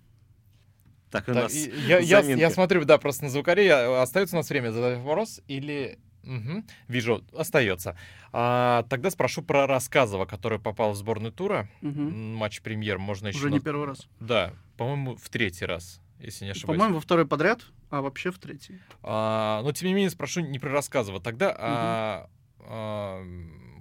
Так, 1.11 1.23
у 1.29 1.33
Так, 1.33 1.43
нас 1.43 1.53
я, 1.53 1.99
я, 1.99 2.19
я 2.21 2.49
смотрю, 2.49 2.83
да, 2.85 2.97
просто 2.97 3.23
на 3.25 3.29
звукаре. 3.29 3.65
Я- 3.65 4.01
Остается 4.01 4.35
у 4.35 4.39
нас 4.39 4.49
время 4.49 4.71
задать 4.71 4.99
вопрос 4.99 5.41
или... 5.47 5.99
Мгм, 6.23 6.65
вижу, 6.87 7.23
остается. 7.37 7.95
А, 8.33 8.83
тогда 8.89 9.11
спрошу 9.11 9.43
про 9.43 9.67
Рассказова, 9.67 10.25
который 10.25 10.57
попал 10.59 10.93
в 10.93 10.95
сборную 10.95 11.31
тура. 11.31 11.69
М, 11.81 12.33
Матч 12.35 12.61
премьер, 12.61 12.97
можно 12.97 13.27
еще... 13.27 13.37
Уже 13.37 13.51
не 13.51 13.59
наз- 13.59 13.63
первый 13.63 13.85
раз. 13.85 14.07
Да, 14.19 14.53
по-моему, 14.75 15.15
в 15.17 15.29
третий 15.29 15.65
раз, 15.65 16.01
если 16.19 16.45
не 16.45 16.51
ошибаюсь. 16.51 16.79
По-моему, 16.79 16.95
во 16.95 17.01
второй 17.01 17.27
подряд, 17.27 17.61
а 17.91 18.01
вообще 18.01 18.31
в 18.31 18.39
третий. 18.39 18.79
А, 19.03 19.61
но 19.63 19.71
тем 19.71 19.87
не 19.87 19.93
менее 19.93 20.09
спрошу 20.09 20.41
не 20.41 20.57
про 20.57 20.71
Рассказова. 20.71 21.21
Тогда 21.21 21.55
а, 21.59 22.29
а, 22.59 23.23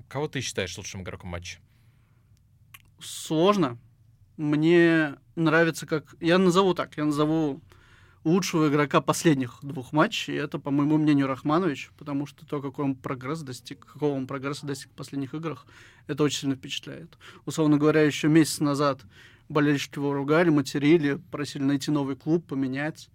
кого 0.09 0.29
ты 0.29 0.43
считаешь 0.43 0.77
лучшим 0.77 1.01
игроком 1.01 1.31
матча? 1.31 1.59
Сложно. 3.01 3.79
Мне 4.37 5.17
нравится, 5.37 5.87
как... 5.87 6.17
Я 6.21 6.39
назову 6.39 6.75
так, 6.75 6.97
я 6.97 7.05
назову 7.05 7.61
лучшего 8.25 8.69
игрока 8.69 9.01
последних 9.01 9.59
двух 9.63 9.93
матчей. 9.93 10.35
Это, 10.35 10.59
по 10.59 10.71
моему 10.71 10.97
мнению, 10.97 11.27
Рахманович, 11.27 11.91
потому 11.99 12.27
что 12.27 12.45
то, 12.47 12.61
какой 12.61 12.85
он 12.87 12.95
прогресс 12.95 13.41
достиг, 13.41 13.85
какого 13.85 14.15
он 14.15 14.27
прогресса 14.27 14.67
достиг 14.67 14.91
в 14.91 14.95
последних 14.95 15.35
играх, 15.35 15.67
это 16.07 16.25
очень 16.25 16.41
сильно 16.41 16.57
впечатляет. 16.57 17.19
Условно 17.45 17.77
говоря, 17.77 18.03
еще 18.03 18.29
месяц 18.29 18.61
назад 18.61 19.03
болельщики 19.49 19.99
его 19.99 20.15
ругали, 20.15 20.49
материли, 20.49 21.21
просили 21.31 21.63
найти 21.63 21.91
новый 21.91 22.17
клуб, 22.17 22.47
поменять. 22.47 23.11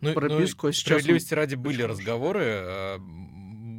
Ну, 0.00 0.14
прописку, 0.14 0.66
ну, 0.66 0.70
а 0.70 0.72
сейчас 0.72 0.86
он 0.86 1.00
справедливости 1.00 1.34
ради 1.34 1.54
были 1.56 1.82
разговоры. 1.82 2.98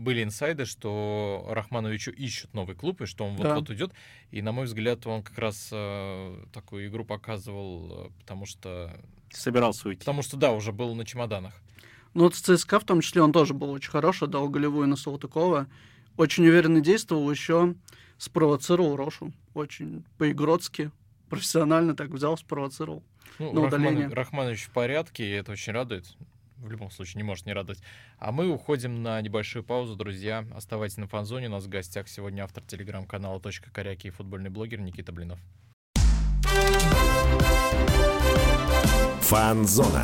Были 0.01 0.23
инсайды, 0.23 0.65
что 0.65 1.45
Рахмановичу 1.49 2.11
ищут 2.11 2.53
новый 2.53 2.75
клуб, 2.75 3.01
и 3.01 3.05
что 3.05 3.25
он 3.25 3.35
Да. 3.37 3.49
вот-вот 3.49 3.69
уйдет. 3.69 3.91
И, 4.31 4.41
на 4.41 4.51
мой 4.51 4.65
взгляд, 4.65 5.05
он 5.07 5.23
как 5.23 5.37
раз 5.37 5.69
э, 5.71 6.43
такую 6.51 6.87
игру 6.87 7.05
показывал, 7.05 8.07
э, 8.07 8.09
потому 8.19 8.45
что, 8.45 8.91
Собирался 9.31 9.87
уйти. 9.89 9.99
потому 9.99 10.21
что, 10.23 10.37
да, 10.37 10.51
уже 10.51 10.71
был 10.71 10.95
на 10.95 11.05
чемоданах. 11.05 11.53
Ну 12.13 12.23
вот 12.23 12.35
с 12.35 12.41
ЦСКА 12.41 12.79
в 12.79 12.83
том 12.83 13.01
числе 13.01 13.21
он 13.21 13.31
тоже 13.31 13.53
был 13.53 13.69
очень 13.71 13.91
хороший, 13.91 14.27
дал 14.27 14.49
голевую 14.49 14.87
на 14.87 14.95
Салтыкова. 14.97 15.67
Очень 16.17 16.45
уверенно 16.47 16.81
действовал, 16.81 17.31
еще 17.31 17.75
спровоцировал 18.17 18.95
Рошу. 18.97 19.31
Очень 19.53 20.03
по-игротски, 20.17 20.91
профессионально 21.29 21.95
так 21.95 22.09
взял, 22.09 22.37
спровоцировал. 22.37 23.03
Ну, 23.39 23.53
На 23.53 23.61
Рахман- 23.61 23.67
удаление. 23.67 24.07
Рахманович 24.09 24.63
в 24.65 24.71
порядке, 24.71 25.25
и 25.25 25.31
это 25.31 25.53
очень 25.53 25.71
радует. 25.73 26.05
В 26.61 26.69
любом 26.69 26.91
случае, 26.91 27.17
не 27.17 27.23
может 27.23 27.47
не 27.47 27.53
радовать. 27.53 27.81
А 28.19 28.31
мы 28.31 28.47
уходим 28.47 29.01
на 29.01 29.19
небольшую 29.19 29.63
паузу, 29.63 29.95
друзья. 29.95 30.45
Оставайтесь 30.53 30.97
на 30.97 31.07
фанзоне. 31.07 31.47
У 31.47 31.51
нас 31.51 31.65
в 31.65 31.69
гостях 31.69 32.07
сегодня 32.07 32.43
автор 32.43 32.63
телеграм-канала 32.63 33.39
«Точка 33.39 33.71
коряки» 33.71 34.07
и 34.07 34.11
футбольный 34.11 34.51
блогер 34.51 34.79
Никита 34.79 35.11
Блинов. 35.11 35.39
Фанзона. 39.21 40.03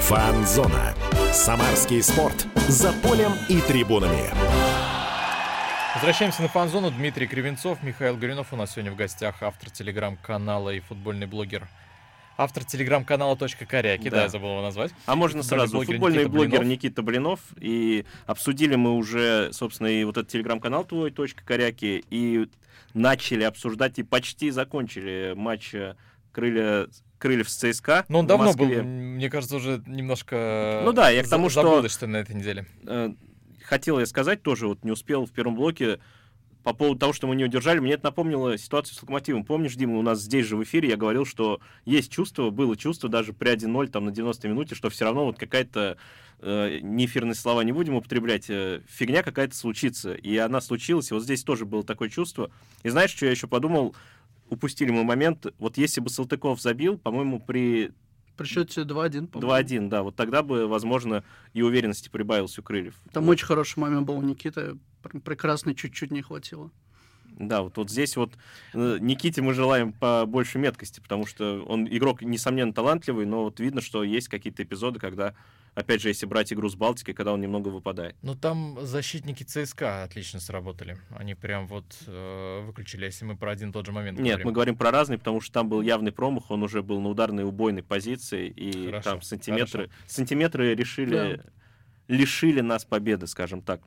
Фанзона. 0.00 0.94
Самарский 1.32 2.02
спорт. 2.02 2.46
За 2.68 2.92
полем 3.02 3.32
и 3.50 3.60
трибунами. 3.60 4.63
Возвращаемся 5.94 6.42
на 6.42 6.48
фан-зону. 6.48 6.90
Дмитрий 6.90 7.26
Кривенцов, 7.26 7.82
Михаил 7.82 8.16
Горюнов 8.16 8.52
у 8.52 8.56
нас 8.56 8.72
сегодня 8.72 8.90
в 8.90 8.96
гостях, 8.96 9.42
автор 9.42 9.70
телеграм-канала 9.70 10.70
и 10.70 10.80
футбольный 10.80 11.26
блогер. 11.26 11.68
Автор 12.36 12.64
телеграм-канала 12.64 13.36
«Точка 13.36 13.64
коряки», 13.64 14.10
да. 14.10 14.16
Да. 14.16 14.22
я 14.22 14.28
забыл 14.28 14.50
его 14.50 14.62
назвать. 14.62 14.92
А 15.06 15.14
можно 15.14 15.42
Футбольный 15.42 15.66
сразу. 15.66 15.76
блогер 15.76 15.92
Футбольный 15.94 16.18
Никита 16.18 16.32
блогер 16.32 16.50
Блинов. 16.50 16.66
Никита 16.66 17.02
Блинов. 17.02 17.40
И 17.60 18.06
обсудили 18.26 18.74
мы 18.74 18.96
уже, 18.96 19.50
собственно, 19.52 19.86
и 19.86 20.02
вот 20.02 20.16
этот 20.16 20.32
телеграм-канал 20.32 20.84
твой, 20.84 21.12
точка 21.12 21.44
коряки, 21.44 22.04
и 22.10 22.48
начали 22.92 23.44
обсуждать 23.44 24.00
и 24.00 24.02
почти 24.02 24.50
закончили 24.50 25.34
матч 25.36 25.74
э, 25.74 25.94
крылья 26.32 26.88
Крыльев 27.18 27.48
с 27.48 27.54
ЦСКА. 27.54 28.04
Но 28.08 28.18
он 28.18 28.24
в 28.26 28.28
давно 28.28 28.52
был, 28.52 28.66
мне 28.66 29.30
кажется, 29.30 29.56
уже 29.56 29.82
немножко... 29.86 30.82
Ну 30.84 30.92
да, 30.92 31.10
я 31.10 31.22
к 31.22 31.28
тому, 31.28 31.48
что- 31.48 31.62
на 32.06 32.16
этой 32.16 32.34
неделе. 32.34 32.66
Хотел 33.64 33.98
я 33.98 34.06
сказать 34.06 34.42
тоже, 34.42 34.68
вот 34.68 34.84
не 34.84 34.92
успел 34.92 35.24
в 35.24 35.32
первом 35.32 35.54
блоке, 35.54 35.98
по 36.62 36.72
поводу 36.72 36.98
того, 36.98 37.12
что 37.12 37.26
мы 37.26 37.36
не 37.36 37.44
удержали, 37.44 37.78
мне 37.78 37.92
это 37.92 38.04
напомнило 38.04 38.56
ситуацию 38.56 38.96
с 38.96 39.02
Локомотивом. 39.02 39.44
Помнишь, 39.44 39.74
Дима, 39.74 39.98
у 39.98 40.02
нас 40.02 40.22
здесь 40.22 40.46
же 40.46 40.56
в 40.56 40.62
эфире 40.64 40.88
я 40.88 40.96
говорил, 40.96 41.26
что 41.26 41.60
есть 41.84 42.10
чувство, 42.10 42.48
было 42.48 42.74
чувство 42.74 43.10
даже 43.10 43.34
при 43.34 43.52
1-0 43.52 43.88
там 43.88 44.06
на 44.06 44.10
90 44.10 44.48
минуте, 44.48 44.74
что 44.74 44.88
все 44.88 45.04
равно 45.04 45.26
вот 45.26 45.38
какая-то, 45.38 45.98
э, 46.40 46.78
неэфирные 46.80 47.34
слова 47.34 47.60
не 47.60 47.72
будем 47.72 47.96
употреблять, 47.96 48.46
э, 48.48 48.80
фигня 48.88 49.22
какая-то 49.22 49.54
случится. 49.54 50.14
И 50.14 50.36
она 50.38 50.62
случилась, 50.62 51.10
и 51.10 51.14
вот 51.14 51.22
здесь 51.22 51.44
тоже 51.44 51.66
было 51.66 51.84
такое 51.84 52.08
чувство. 52.08 52.50
И 52.82 52.88
знаешь, 52.88 53.10
что 53.10 53.26
я 53.26 53.32
еще 53.32 53.46
подумал? 53.46 53.94
Упустили 54.48 54.90
мы 54.90 55.04
момент, 55.04 55.46
вот 55.58 55.76
если 55.76 56.00
бы 56.00 56.08
Салтыков 56.08 56.62
забил, 56.62 56.96
по-моему, 56.96 57.40
при 57.40 57.92
При 58.36 58.46
счете 58.46 58.82
2-1, 58.82 59.28
по-моему. 59.28 59.52
2-1, 59.52 59.88
да, 59.88 60.02
вот 60.02 60.16
тогда 60.16 60.42
бы, 60.42 60.66
возможно, 60.66 61.22
и 61.52 61.62
уверенности 61.62 62.08
прибавилось 62.08 62.58
у 62.58 62.62
Крыльев. 62.62 62.94
Там 63.12 63.28
очень 63.28 63.46
хороший 63.46 63.78
момент 63.78 64.06
был 64.06 64.18
у 64.18 64.22
Никиты. 64.22 64.76
пр- 65.02 65.20
Прекрасный, 65.20 65.74
чуть-чуть 65.74 66.10
не 66.10 66.22
хватило. 66.22 66.70
Да, 67.38 67.62
вот, 67.62 67.76
вот 67.76 67.90
здесь 67.90 68.16
вот 68.16 68.32
э, 68.74 68.98
Никите 69.00 69.42
мы 69.42 69.54
желаем 69.54 69.92
побольше 69.92 70.58
меткости, 70.58 71.00
потому 71.00 71.26
что 71.26 71.64
он 71.66 71.86
игрок, 71.88 72.22
несомненно, 72.22 72.72
талантливый, 72.72 73.26
но 73.26 73.44
вот 73.44 73.58
видно, 73.58 73.80
что 73.80 74.04
есть 74.04 74.28
какие-то 74.28 74.62
эпизоды, 74.62 75.00
когда, 75.00 75.34
опять 75.74 76.00
же, 76.00 76.08
если 76.08 76.26
брать 76.26 76.52
игру 76.52 76.68
с 76.68 76.74
Балтикой, 76.74 77.14
когда 77.14 77.32
он 77.32 77.40
немного 77.40 77.68
выпадает. 77.68 78.16
Ну, 78.22 78.34
там 78.34 78.78
защитники 78.80 79.42
ЦСКА 79.42 80.04
отлично 80.04 80.40
сработали. 80.40 80.98
Они 81.10 81.34
прям 81.34 81.66
вот 81.66 81.84
э, 82.06 82.62
выключили, 82.66 83.06
если 83.06 83.24
мы 83.24 83.36
про 83.36 83.52
один 83.52 83.70
и 83.70 83.72
тот 83.72 83.86
же 83.86 83.92
момент 83.92 84.18
Нет, 84.18 84.26
говорим. 84.26 84.46
мы 84.46 84.52
говорим 84.52 84.76
про 84.76 84.90
разные, 84.90 85.18
потому 85.18 85.40
что 85.40 85.52
там 85.52 85.68
был 85.68 85.80
явный 85.82 86.12
промах, 86.12 86.50
он 86.50 86.62
уже 86.62 86.82
был 86.82 87.00
на 87.00 87.08
ударной 87.08 87.44
убойной 87.44 87.82
позиции, 87.82 88.48
и 88.48 88.86
Хорошо, 88.86 89.10
там 89.10 89.22
сантиметры, 89.22 89.90
сантиметры 90.06 90.74
решили, 90.74 91.42
лишили 92.08 92.60
нас 92.60 92.84
победы, 92.84 93.26
скажем 93.26 93.62
так. 93.62 93.80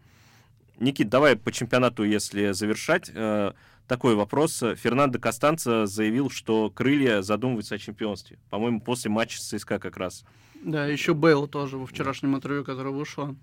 Никит, 0.80 1.10
давай 1.10 1.36
по 1.36 1.52
чемпионату, 1.52 2.04
если 2.04 2.52
завершать. 2.52 3.10
Э, 3.14 3.54
Такой 3.88 4.16
вопрос. 4.16 4.62
Фернандо 4.76 5.18
Костанца 5.18 5.86
заявил, 5.86 6.30
что 6.30 6.70
крылья 6.70 7.22
задумываются 7.22 7.76
о 7.76 7.78
чемпионстве. 7.78 8.38
По-моему, 8.50 8.82
после 8.82 9.10
матча 9.10 9.40
с 9.40 9.46
ЦСКА 9.46 9.80
как 9.80 9.96
раз. 9.96 10.26
Да, 10.64 10.86
еще 10.86 11.14
Бейл 11.14 11.48
тоже 11.48 11.78
во 11.78 11.86
вчерашнем 11.86 12.36
интервью, 12.36 12.64
которое 12.64 12.90
вышло, 12.94 13.36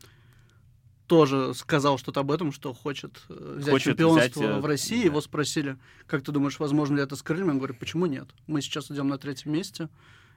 тоже 1.06 1.52
сказал 1.54 1.98
что-то 1.98 2.20
об 2.20 2.30
этом, 2.30 2.50
что 2.52 2.72
хочет 2.72 3.22
э, 3.28 3.56
взять 3.58 3.72
Хочет 3.72 3.92
чемпионство 3.92 4.40
взять, 4.40 4.56
э, 4.56 4.60
в 4.60 4.66
России. 4.66 4.98
да. 5.00 5.04
Его 5.04 5.20
спросили, 5.20 5.76
как 6.06 6.22
ты 6.22 6.32
думаешь, 6.32 6.58
возможно 6.58 6.96
ли 6.96 7.02
это 7.02 7.16
с 7.16 7.22
крыльями? 7.22 7.50
Он 7.50 7.58
говорит, 7.58 7.78
почему 7.78 8.06
нет? 8.06 8.28
Мы 8.46 8.62
сейчас 8.62 8.90
идем 8.90 9.08
на 9.08 9.18
третьем 9.18 9.52
месте 9.52 9.88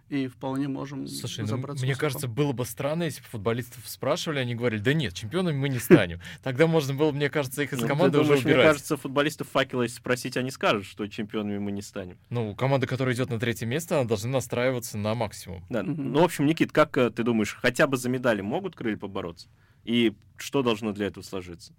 и 0.09 0.27
вполне 0.27 0.67
можем 0.67 1.07
Слушай, 1.07 1.41
ну, 1.41 1.47
забраться 1.47 1.83
мне 1.83 1.93
высоко». 1.93 2.05
кажется, 2.05 2.27
было 2.27 2.53
бы 2.53 2.65
странно, 2.65 3.03
если 3.03 3.21
бы 3.21 3.27
футболистов 3.27 3.87
спрашивали, 3.87 4.39
они 4.39 4.55
говорили, 4.55 4.79
да 4.81 4.93
нет, 4.93 5.13
чемпионами 5.13 5.57
мы 5.57 5.69
не 5.69 5.79
станем. 5.79 6.21
Тогда 6.43 6.65
можно 6.67 6.93
было, 6.93 7.11
мне 7.11 7.29
кажется, 7.29 7.63
их 7.63 7.73
из 7.73 7.81
Ну, 7.81 7.87
команды 7.87 8.13
ты 8.13 8.19
уже 8.19 8.27
думаешь, 8.29 8.45
мне 8.45 8.53
убирать. 8.53 8.67
кажется, 8.71 8.95
футболистов 8.97 9.49
факела, 9.49 9.81
если 9.83 9.97
спросить, 9.97 10.37
они 10.37 10.51
скажут, 10.51 10.85
что 10.85 11.05
чемпионами 11.07 11.57
мы 11.57 11.71
не 11.71 11.81
станем. 11.81 12.17
Ну, 12.29 12.55
команда, 12.55 12.87
которая 12.87 13.13
идет 13.15 13.29
на 13.29 13.39
третье 13.39 13.65
место, 13.65 13.99
она 13.99 14.07
должна 14.07 14.31
настраиваться 14.31 14.97
на 14.97 15.13
максимум. 15.13 15.65
Да. 15.69 15.83
Ну, 15.83 16.21
в 16.21 16.23
общем, 16.23 16.45
Никит, 16.45 16.71
как 16.71 16.97
э, 16.97 17.09
ты 17.09 17.23
думаешь, 17.23 17.57
хотя 17.61 17.87
бы 17.87 17.97
за 17.97 18.09
медали 18.09 18.41
могут 18.41 18.75
крылья 18.75 18.97
побороться? 18.97 19.47
И 19.83 20.13
что 20.37 20.63
должно 20.63 20.91
для 20.93 21.07
этого 21.07 21.23
сложиться? 21.23 21.73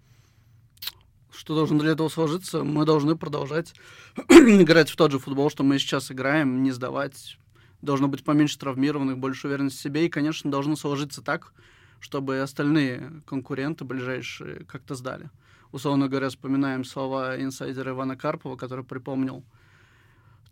Что 1.31 1.55
должно 1.55 1.79
для 1.79 1.91
этого 1.91 2.09
сложиться? 2.09 2.63
Мы 2.63 2.85
должны 2.85 3.15
продолжать 3.15 3.73
играть 4.29 4.89
в 4.89 4.95
тот 4.95 5.11
же 5.11 5.19
футбол, 5.19 5.49
что 5.49 5.63
мы 5.63 5.77
сейчас 5.79 6.11
играем, 6.11 6.63
не 6.63 6.71
сдавать. 6.71 7.37
Должно 7.81 8.07
быть 8.07 8.23
поменьше 8.23 8.59
травмированных, 8.59 9.17
больше 9.17 9.47
уверенности 9.47 9.79
в 9.79 9.81
себе. 9.81 10.05
И, 10.05 10.09
конечно, 10.09 10.51
должно 10.51 10.75
сложиться 10.75 11.21
так, 11.21 11.53
чтобы 11.99 12.39
остальные 12.39 13.21
конкуренты 13.25 13.85
ближайшие 13.85 14.65
как-то 14.65 14.95
сдали. 14.95 15.29
Условно 15.71 16.07
говоря, 16.07 16.29
вспоминаем 16.29 16.83
слова 16.83 17.39
инсайдера 17.41 17.91
Ивана 17.91 18.17
Карпова, 18.17 18.55
который 18.55 18.83
припомнил 18.83 19.43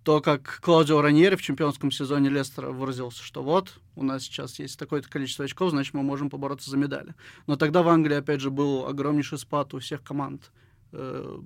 то, 0.08 0.22
как 0.22 0.62
Клаудио 0.62 1.02
Раньери 1.02 1.36
в 1.36 1.42
чемпионском 1.42 1.92
сезоне 1.92 2.30
Лестера 2.30 2.72
выразился, 2.72 3.22
что 3.22 3.44
вот, 3.44 3.74
у 3.94 4.06
нас 4.06 4.24
сейчас 4.24 4.58
есть 4.58 4.80
такое-то 4.80 5.10
количество 5.10 5.44
очков, 5.44 5.72
значит, 5.72 5.94
мы 5.94 6.02
можем 6.02 6.30
побороться 6.30 6.72
за 6.72 6.78
медали. 6.78 7.14
Но 7.46 7.58
тогда 7.58 7.84
в 7.84 7.90
Англии, 7.90 8.16
опять 8.16 8.40
же, 8.40 8.50
был 8.50 8.86
огромнейший 8.86 9.38
спад 9.38 9.74
у 9.74 9.80
всех 9.80 10.02
команд 10.04 10.54
э, 10.94 11.42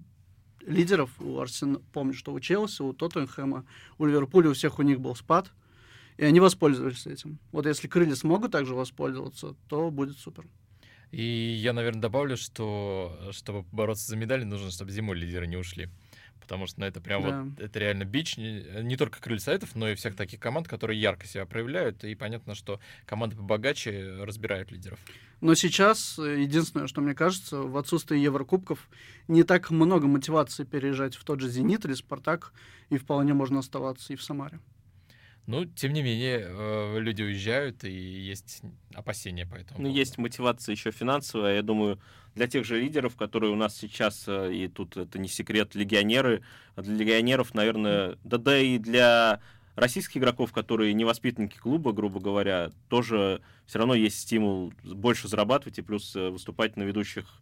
лидеров. 0.62 1.10
У 1.20 1.40
Арсен... 1.40 1.82
Помню, 1.92 2.14
что 2.14 2.34
у 2.34 2.40
Челси, 2.40 2.84
у 2.84 2.94
Тоттенхэма, 2.94 3.66
у 3.98 4.06
Ливерпуля, 4.06 4.52
у 4.52 4.54
всех 4.54 4.78
у 4.78 4.84
них 4.84 5.00
был 5.00 5.16
спад. 5.16 5.52
И 6.22 6.24
они 6.24 6.40
воспользовались 6.40 7.08
этим. 7.08 7.40
Вот 7.51 7.66
если 7.66 7.88
крылья 7.88 8.13
смогут 8.13 8.51
также 8.51 8.75
воспользоваться, 8.75 9.56
то 9.68 9.90
будет 9.90 10.20
супер. 10.20 10.46
И 11.10 11.24
я, 11.24 11.74
наверное, 11.74 12.04
добавлю, 12.04 12.38
что 12.38 13.30
чтобы 13.32 13.66
бороться 13.72 14.06
за 14.08 14.18
медали, 14.18 14.44
нужно, 14.44 14.70
чтобы 14.70 14.92
зимой 14.92 15.18
лидеры 15.18 15.48
не 15.48 15.58
ушли. 15.58 15.90
Потому 16.40 16.68
что 16.68 16.82
ну, 16.82 16.86
это 16.86 17.01
прям 17.01 17.24
Да. 17.24 17.42
вот, 17.42 17.60
это 17.60 17.80
реально 17.80 18.06
бич 18.06 18.38
не, 18.38 18.63
не 18.84 18.98
только 18.98 19.20
крылья 19.20 19.40
сайтов, 19.40 19.74
но 19.74 19.90
и 19.90 19.96
всех 19.96 20.16
таких 20.16 20.40
команд, 20.40 20.68
которые 20.68 21.01
ярко 21.01 21.25
себя 21.25 21.48
проявляют. 21.48 22.04
И 22.04 22.13
понятно, 22.13 22.54
что 22.54 22.80
команды 23.08 23.36
побогаче 23.36 24.18
разбирают 24.22 24.72
лидеров. 24.72 25.00
Но 25.40 25.56
сейчас 25.56 26.20
э, 26.20 26.42
единственное, 26.42 26.86
что 26.86 27.01
мне 27.01 27.16
кажется, 27.16 27.63
в 27.63 27.75
отсутствии 27.78 28.20
Еврокубков 28.20 28.90
не 29.28 29.42
так 29.42 29.72
много 29.72 30.06
мотивации 30.06 30.66
переезжать 30.66 31.16
в 31.16 31.24
тот 31.24 31.40
же 31.40 31.50
«Зенит» 31.50 31.84
или 31.86 31.96
«Спартак», 31.96 32.54
и 32.92 33.00
вполне 33.00 33.34
можно 33.34 33.58
оставаться 33.58 34.13
и 34.13 34.16
в 34.16 34.22
Самаре. 34.22 34.60
Ну, 35.48 35.65
тем 35.65 35.93
не 35.93 36.03
менее, 36.03 36.45
э, 36.48 37.00
люди 37.00 37.24
уезжают, 37.24 37.83
и 37.83 37.91
есть 37.91 38.62
опасения 38.93 39.45
по 39.45 39.55
этому. 39.55 39.81
Ну, 39.81 39.89
есть 39.89 40.17
мотивация 40.17 40.74
еще 40.74 40.91
финансовая. 40.91 41.55
Я 41.55 41.62
думаю, 41.62 42.00
для 42.36 42.48
тех 42.48 42.63
же 42.63 42.79
лидеров, 42.79 43.15
которые 43.15 43.51
у 43.51 43.55
нас 43.55 43.75
сейчас, 43.75 44.25
э, 44.27 44.53
и 44.53 44.67
тут 44.67 44.98
это 44.98 45.17
не 45.19 45.27
секрет, 45.27 45.74
легионеры, 45.74 46.43
для 46.77 46.95
легионеров, 46.95 47.53
наверное, 47.53 48.17
да 48.24 48.38
да 48.38 48.57
и 48.57 48.77
для 48.77 49.41
российских 49.75 50.17
игроков, 50.17 50.53
которые 50.53 50.93
не 50.93 51.05
воспитанники 51.05 51.57
клуба, 51.57 51.91
грубо 51.91 52.19
говоря, 52.19 52.71
тоже 52.88 53.41
все 53.65 53.79
равно 53.79 53.95
есть 53.95 54.19
стимул 54.19 54.74
больше 54.83 55.27
зарабатывать 55.27 55.79
и 55.79 55.81
плюс 55.81 56.15
э, 56.15 56.29
выступать 56.29 56.77
на 56.77 56.83
ведущих 56.83 57.41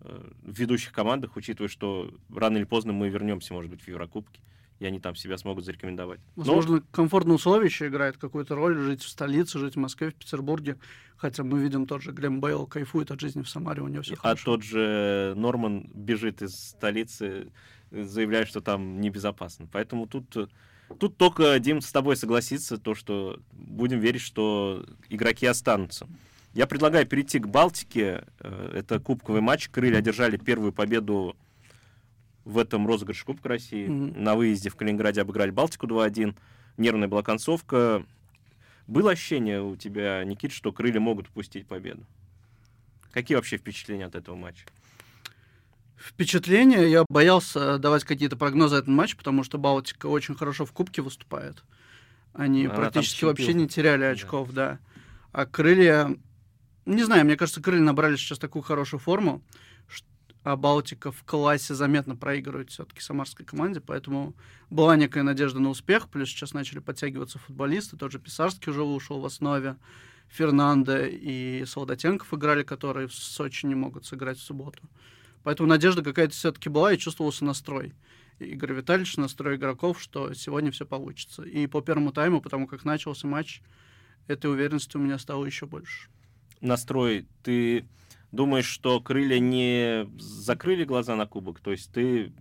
в 0.00 0.58
ведущих 0.58 0.92
командах, 0.92 1.36
учитывая, 1.36 1.68
что 1.68 2.10
рано 2.34 2.56
или 2.56 2.64
поздно 2.64 2.94
мы 2.94 3.10
вернемся, 3.10 3.52
может 3.52 3.70
быть, 3.70 3.82
в 3.82 3.88
Еврокубки, 3.88 4.40
и 4.80 4.86
они 4.86 4.98
там 4.98 5.14
себя 5.14 5.38
смогут 5.38 5.64
зарекомендовать. 5.64 6.18
Но- 6.34 6.42
Возможно, 6.42 6.82
комфортные 6.90 7.36
условия 7.36 7.66
еще 7.66 7.86
играют 7.86 8.16
какую-то 8.16 8.54
роль, 8.56 8.76
жить 8.78 9.02
в 9.02 9.08
столице, 9.08 9.58
жить 9.58 9.74
в 9.76 9.78
Москве, 9.78 10.10
в 10.10 10.14
Петербурге. 10.14 10.78
Хотя 11.16 11.44
мы 11.44 11.60
видим, 11.60 11.86
тот 11.86 12.02
же 12.02 12.12
Глэм 12.12 12.40
Бейл 12.40 12.66
кайфует 12.66 13.10
от 13.10 13.20
жизни 13.20 13.42
в 13.42 13.48
Самаре, 13.48 13.82
у 13.82 13.88
него 13.88 14.02
все 14.02 14.14
А 14.14 14.16
хорошо. 14.16 14.44
тот 14.56 14.62
же 14.64 15.34
Норман 15.36 15.90
бежит 15.94 16.40
из 16.42 16.54
столицы, 16.58 17.52
заявляет, 17.90 18.48
что 18.48 18.60
там 18.62 19.00
небезопасно. 19.00 19.68
Поэтому 19.70 20.06
тут 20.08 20.34
Тут 20.98 21.16
только, 21.16 21.56
Дим, 21.60 21.80
с 21.80 21.92
тобой 21.92 22.16
согласиться, 22.16 22.76
то, 22.76 22.96
что 22.96 23.38
будем 23.52 24.00
верить, 24.00 24.22
что 24.22 24.84
игроки 25.08 25.46
останутся. 25.46 26.08
Я 26.52 26.66
предлагаю 26.66 27.06
перейти 27.06 27.38
к 27.38 27.46
Балтике. 27.46 28.24
Э, 28.40 28.72
это 28.74 28.98
кубковый 28.98 29.40
матч. 29.40 29.68
Крылья 29.68 29.98
одержали 29.98 30.36
первую 30.36 30.72
победу 30.72 31.36
в 32.50 32.58
этом 32.58 32.86
розыгрыше 32.86 33.24
Кубка 33.24 33.48
России. 33.48 33.86
Mm-hmm. 33.86 34.18
На 34.18 34.34
выезде 34.34 34.70
в 34.70 34.76
Калининграде 34.76 35.22
обыграли 35.22 35.50
Балтику 35.50 35.86
2-1. 35.86 36.36
Нервная 36.76 37.08
была 37.08 37.22
концовка. 37.22 38.04
Было 38.86 39.12
ощущение 39.12 39.62
у 39.62 39.76
тебя, 39.76 40.24
Никит, 40.24 40.52
что 40.52 40.72
крылья 40.72 41.00
могут 41.00 41.28
упустить 41.28 41.66
победу? 41.66 42.04
Какие 43.12 43.36
вообще 43.36 43.56
впечатления 43.56 44.06
от 44.06 44.14
этого 44.14 44.34
матча? 44.34 44.66
Впечатление, 45.96 46.90
я 46.90 47.04
боялся 47.08 47.78
давать 47.78 48.04
какие-то 48.04 48.36
прогнозы 48.36 48.76
этот 48.76 48.88
матч, 48.88 49.16
потому 49.16 49.44
что 49.44 49.58
Балтика 49.58 50.06
очень 50.06 50.34
хорошо 50.34 50.64
в 50.64 50.72
Кубке 50.72 51.02
выступает. 51.02 51.62
Они 52.32 52.66
Она 52.66 52.74
практически 52.74 53.24
вообще 53.24 53.52
не 53.52 53.68
теряли 53.68 54.04
очков, 54.04 54.50
да. 54.52 54.54
да. 54.54 54.78
А 55.32 55.46
крылья, 55.46 56.16
не 56.86 57.04
знаю, 57.04 57.24
мне 57.26 57.36
кажется, 57.36 57.62
крылья 57.62 57.82
набрали 57.82 58.16
сейчас 58.16 58.38
такую 58.38 58.62
хорошую 58.62 58.98
форму, 58.98 59.42
а 60.42 60.56
Балтика 60.56 61.12
в 61.12 61.22
классе 61.24 61.74
заметно 61.74 62.16
проигрывает 62.16 62.70
все-таки 62.70 63.00
самарской 63.00 63.44
команде, 63.44 63.80
поэтому 63.80 64.34
была 64.70 64.96
некая 64.96 65.22
надежда 65.22 65.60
на 65.60 65.70
успех, 65.70 66.08
плюс 66.08 66.28
сейчас 66.30 66.54
начали 66.54 66.78
подтягиваться 66.78 67.38
футболисты, 67.38 67.96
тот 67.96 68.12
же 68.12 68.18
Писарский 68.18 68.70
уже 68.70 68.82
ушел 68.82 69.20
в 69.20 69.26
основе, 69.26 69.76
Фернандо 70.28 71.06
и 71.06 71.64
Солдатенков 71.66 72.32
играли, 72.32 72.62
которые 72.62 73.08
в 73.08 73.14
Сочи 73.14 73.66
не 73.66 73.74
могут 73.74 74.06
сыграть 74.06 74.38
в 74.38 74.42
субботу. 74.42 74.80
Поэтому 75.42 75.68
надежда 75.68 76.02
какая-то 76.02 76.32
все-таки 76.32 76.68
была, 76.68 76.92
и 76.92 76.98
чувствовался 76.98 77.44
настрой. 77.44 77.94
Игорь 78.38 78.72
Витальевич, 78.72 79.16
настрой 79.16 79.56
игроков, 79.56 80.00
что 80.00 80.32
сегодня 80.34 80.70
все 80.70 80.86
получится. 80.86 81.42
И 81.42 81.66
по 81.66 81.82
первому 81.82 82.12
тайму, 82.12 82.40
потому 82.40 82.66
как 82.66 82.84
начался 82.84 83.26
матч, 83.26 83.60
этой 84.28 84.50
уверенности 84.50 84.96
у 84.96 85.00
меня 85.00 85.18
стало 85.18 85.44
еще 85.44 85.66
больше. 85.66 86.08
Настрой, 86.60 87.26
ты 87.42 87.86
думаешь, 88.32 88.66
что 88.66 89.00
крылья 89.00 89.38
не 89.38 90.08
закрыли 90.18 90.84
глаза 90.84 91.16
на 91.16 91.26
кубок? 91.26 91.60
То 91.60 91.70
есть 91.72 91.92
ты 91.92 92.32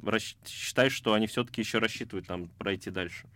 считаешь, 0.46 0.94
что 0.94 1.14
они 1.14 1.28
все-таки 1.28 1.62
еще 1.62 1.80
рассчитывают 1.80 2.28
там 2.28 2.50
пройти 2.58 2.90
дальше? 2.90 3.28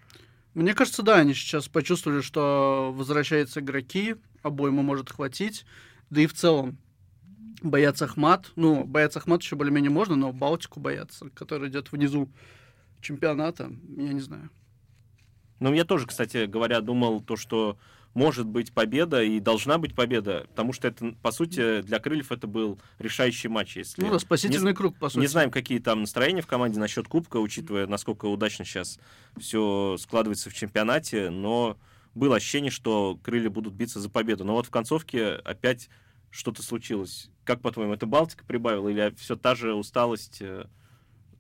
Мне 0.54 0.74
кажется, 0.74 1.02
да, 1.02 1.18
они 1.18 1.34
сейчас 1.34 1.68
почувствовали, 1.68 2.22
что 2.22 2.94
возвращаются 2.96 3.60
игроки, 3.60 4.16
обойму 4.44 4.84
может 4.84 5.10
хватить. 5.10 5.66
Да 6.10 6.22
и 6.22 6.28
в 6.28 6.34
целом 6.34 6.78
боятся 7.64 8.06
Ахмат. 8.06 8.52
Ну, 8.56 8.84
бояться 8.84 9.20
Ахмат 9.20 9.42
еще 9.42 9.56
более-менее 9.56 9.90
можно, 9.90 10.16
но 10.16 10.32
Балтику 10.32 10.80
бояться, 10.80 11.30
который 11.32 11.70
идет 11.70 11.92
внизу 11.92 12.30
чемпионата, 13.02 13.72
я 13.98 14.14
не 14.14 14.20
знаю. 14.20 14.50
Ну, 15.60 15.74
я 15.74 15.86
тоже, 15.86 16.06
кстати 16.08 16.46
говоря, 16.46 16.82
думал 16.82 17.22
то, 17.22 17.36
что 17.36 17.78
может 18.14 18.46
быть 18.46 18.74
победа 18.74 19.24
и 19.24 19.40
должна 19.40 19.78
быть 19.78 19.96
победа, 19.96 20.46
потому 20.50 20.74
что 20.74 20.88
это, 20.88 21.16
по 21.22 21.32
сути, 21.32 21.82
для 21.82 22.00
Крыльев 22.00 22.32
это 22.32 22.48
был 22.48 22.80
решающий 23.00 23.48
матч. 23.48 23.78
Если 23.78 24.02
ну 24.02 24.12
да, 24.12 24.20
спасительный 24.20 24.72
не, 24.72 24.76
круг, 24.76 24.98
по 24.98 25.10
сути. 25.10 25.22
Не 25.22 25.28
знаем, 25.28 25.52
какие 25.52 25.80
там 25.80 26.02
настроения 26.02 26.42
в 26.42 26.48
команде 26.48 26.80
насчет 26.80 27.08
Кубка, 27.08 27.38
учитывая, 27.38 27.88
насколько 27.88 28.26
удачно 28.26 28.66
сейчас 28.66 29.00
все 29.40 29.98
складывается 30.00 30.50
в 30.50 30.54
чемпионате, 30.54 31.30
но 31.30 31.78
было 32.14 32.36
ощущение, 32.36 32.72
что 32.72 33.20
Крылья 33.24 33.50
будут 33.50 33.74
биться 33.74 34.00
за 34.00 34.10
победу. 34.10 34.44
Но 34.44 34.54
вот 34.54 34.68
в 34.68 34.72
концовке 34.72 35.30
опять 35.34 35.90
что-то 36.30 36.62
случилось. 36.62 37.30
Как, 37.44 37.62
по-твоему, 37.62 37.94
это 37.94 38.06
Балтика 38.06 38.46
прибавила 38.46 38.90
или 38.90 39.14
все 39.18 39.36
та 39.36 39.56
же 39.56 39.74
усталость, 39.74 40.38
э, 40.42 40.66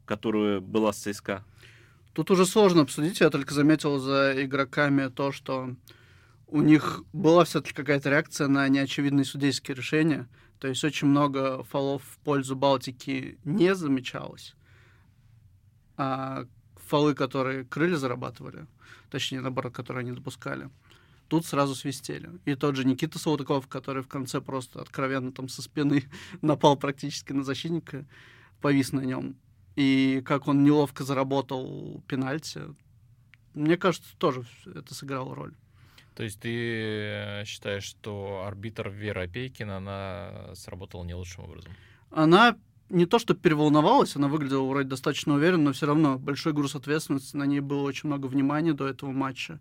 которую 0.05 0.61
была 0.61 0.93
с 0.93 0.97
ЦСКА? 0.97 1.43
Тут 2.13 2.29
уже 2.29 2.45
сложно 2.45 2.81
обсудить. 2.81 3.19
Я 3.19 3.29
только 3.29 3.53
заметил 3.53 3.97
за 3.97 4.33
игроками 4.43 5.07
то, 5.07 5.31
что 5.31 5.75
у 6.53 6.61
них 6.61 7.03
была 7.13 7.45
все-таки 7.45 7.73
какая-то 7.73 8.11
реакция 8.11 8.47
на 8.47 8.67
неочевидные 8.67 9.25
судейские 9.25 9.75
решения. 9.75 10.29
То 10.59 10.67
есть 10.67 10.83
очень 10.83 11.07
много 11.07 11.63
фолов 11.63 12.03
в 12.03 12.19
пользу 12.19 12.55
Балтики 12.55 13.39
не 13.43 13.73
замечалось. 13.73 14.53
А 15.97 16.45
фолы, 16.75 17.15
которые 17.15 17.65
крылья 17.65 17.95
зарабатывали, 17.95 18.67
точнее, 19.09 19.41
наоборот, 19.41 19.73
которые 19.73 20.01
они 20.01 20.11
допускали, 20.11 20.69
тут 21.27 21.47
сразу 21.47 21.73
свистели. 21.73 22.29
И 22.45 22.53
тот 22.53 22.75
же 22.75 22.85
Никита 22.85 23.17
Саутаков, 23.17 23.67
который 23.67 24.03
в 24.03 24.07
конце 24.07 24.39
просто 24.39 24.79
откровенно 24.79 25.31
там 25.31 25.49
со 25.49 25.63
спины 25.63 26.03
напал 26.43 26.77
практически 26.77 27.33
на 27.33 27.43
защитника, 27.43 28.05
повис 28.61 28.91
на 28.91 29.01
нем. 29.01 29.37
И 29.75 30.21
как 30.23 30.47
он 30.47 30.63
неловко 30.63 31.03
заработал 31.03 32.03
пенальти, 32.07 32.61
мне 33.55 33.75
кажется, 33.75 34.15
тоже 34.19 34.45
это 34.67 34.93
сыграло 34.93 35.33
роль. 35.33 35.55
То 36.15 36.23
есть 36.23 36.39
ты 36.39 36.49
э, 36.49 37.45
считаешь, 37.45 37.83
что 37.83 38.43
арбитр 38.45 38.89
Вера 38.89 39.27
Пейкина, 39.27 39.77
она 39.77 40.51
сработала 40.53 41.03
не 41.03 41.15
лучшим 41.15 41.45
образом? 41.45 41.73
Она 42.11 42.55
не 42.89 43.05
то, 43.05 43.19
что 43.19 43.33
переволновалась, 43.33 44.15
она 44.15 44.27
выглядела 44.27 44.67
вроде 44.67 44.87
достаточно 44.87 45.33
уверенно, 45.33 45.65
но 45.65 45.73
все 45.73 45.87
равно 45.87 46.19
большой 46.19 46.53
груз 46.53 46.75
ответственности, 46.75 47.35
на 47.35 47.45
ней 47.45 47.59
было 47.59 47.81
очень 47.83 48.07
много 48.07 48.27
внимания 48.27 48.73
до 48.73 48.87
этого 48.87 49.11
матча. 49.11 49.59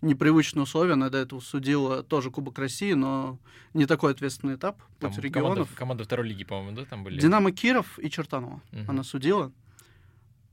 Непривычные 0.00 0.64
условия, 0.64 0.94
она 0.94 1.10
до 1.10 1.18
этого 1.18 1.38
судила 1.38 2.02
тоже 2.02 2.32
Кубок 2.32 2.58
России, 2.58 2.92
но 2.92 3.38
не 3.72 3.86
такой 3.86 4.10
ответственный 4.10 4.56
этап, 4.56 4.82
путь 4.98 5.14
там 5.14 5.22
регионов. 5.22 5.54
Команда, 5.54 5.76
команда 5.76 6.04
второй 6.04 6.28
лиги, 6.28 6.42
по-моему, 6.42 6.76
да, 6.76 6.84
там 6.84 7.04
были? 7.04 7.20
Динамо 7.20 7.52
Киров 7.52 8.00
и 8.00 8.10
Чертанова 8.10 8.60
угу. 8.72 8.84
она 8.88 9.04
судила. 9.04 9.52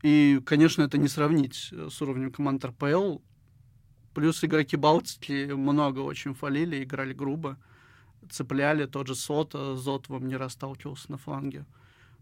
И, 0.04 0.40
конечно, 0.46 0.84
это 0.84 1.00
не 1.00 1.08
сравнить 1.08 1.74
с 1.74 2.02
уровнем 2.02 2.32
команд 2.32 2.64
РПЛ. 2.64 3.18
Плюс 4.20 4.44
игроки 4.44 4.76
Балтики 4.76 5.54
много 5.54 6.00
очень 6.00 6.34
фалили, 6.34 6.84
играли 6.84 7.14
грубо, 7.14 7.58
цепляли. 8.30 8.84
Тот 8.86 9.08
же 9.08 9.16
Сота, 9.16 9.78
Зот 9.78 10.10
вам 10.10 10.28
не 10.28 10.36
раз 10.36 10.52
сталкивался 10.56 11.10
на 11.10 11.18
фланге. 11.18 11.66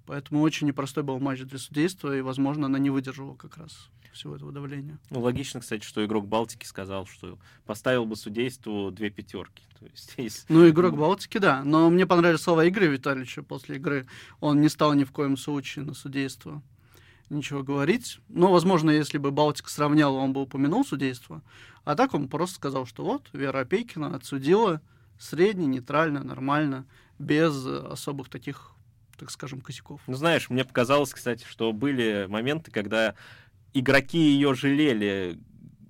Поэтому 0.06 0.42
очень 0.42 0.68
непростой 0.68 1.02
был 1.02 1.18
матч 1.18 1.42
для 1.42 1.58
судейства, 1.58 2.16
и, 2.16 2.22
возможно, 2.22 2.68
она 2.68 2.78
не 2.78 2.92
выдержала 2.92 3.34
как 3.34 3.58
раз 3.58 3.90
всего 4.14 4.36
этого 4.36 4.52
давления. 4.52 5.00
Ну, 5.10 5.22
логично, 5.22 5.60
кстати, 5.60 5.84
что 5.84 6.06
игрок 6.06 6.28
Балтики 6.28 6.68
сказал, 6.68 7.08
что 7.08 7.40
поставил 7.66 8.06
бы 8.06 8.16
судейству 8.16 8.92
две 8.92 9.10
пятерки. 9.10 9.64
То 9.80 9.88
есть, 9.88 10.14
если... 10.18 10.54
Ну, 10.54 10.70
игрок 10.70 10.96
Балтики, 10.96 11.40
да. 11.40 11.64
Но 11.64 11.90
мне 11.90 12.06
понравились 12.06 12.42
слова 12.42 12.70
Игоря 12.70 12.90
Витальевича 12.90 13.42
после 13.42 13.78
игры. 13.78 14.06
Он 14.40 14.62
не 14.62 14.70
стал 14.70 14.94
ни 14.94 15.04
в 15.04 15.12
коем 15.12 15.36
случае 15.36 15.84
на 15.84 15.96
судейство 15.96 16.62
ничего 17.30 17.64
говорить. 17.64 18.20
Но, 18.30 18.52
возможно, 18.52 18.92
если 18.92 19.18
бы 19.18 19.32
Балтика 19.32 19.70
сравняла, 19.70 20.18
он 20.20 20.34
бы 20.34 20.42
упомянул 20.42 20.86
судейство. 20.86 21.42
А 21.84 21.96
так 21.96 22.14
он 22.14 22.28
просто 22.28 22.56
сказал, 22.56 22.86
что 22.86 23.04
вот, 23.04 23.30
Вера 23.34 23.62
Опейкина 23.62 24.16
отсудила 24.16 24.82
средне, 25.20 25.66
нейтрально, 25.66 26.24
нормально, 26.24 26.86
без 27.20 27.66
особых 27.66 28.30
таких, 28.30 28.72
так 29.18 29.32
скажем, 29.32 29.62
косяков. 29.62 30.02
Ну, 30.08 30.16
знаешь, 30.16 30.50
мне 30.50 30.64
показалось, 30.64 31.14
кстати, 31.14 31.46
что 31.48 31.74
были 31.74 32.28
моменты, 32.30 32.72
когда 32.72 33.16
игроки 33.74 34.20
ее 34.20 34.54
жалели. 34.54 35.40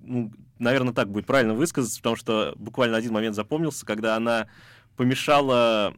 Ну, 0.00 0.32
наверное, 0.58 0.94
так 0.94 1.10
будет 1.10 1.26
правильно 1.26 1.54
высказаться, 1.54 1.98
потому 1.98 2.16
что 2.16 2.54
буквально 2.56 2.96
один 2.96 3.12
момент 3.12 3.36
запомнился, 3.36 3.84
когда 3.84 4.16
она 4.16 4.48
помешала 4.96 5.94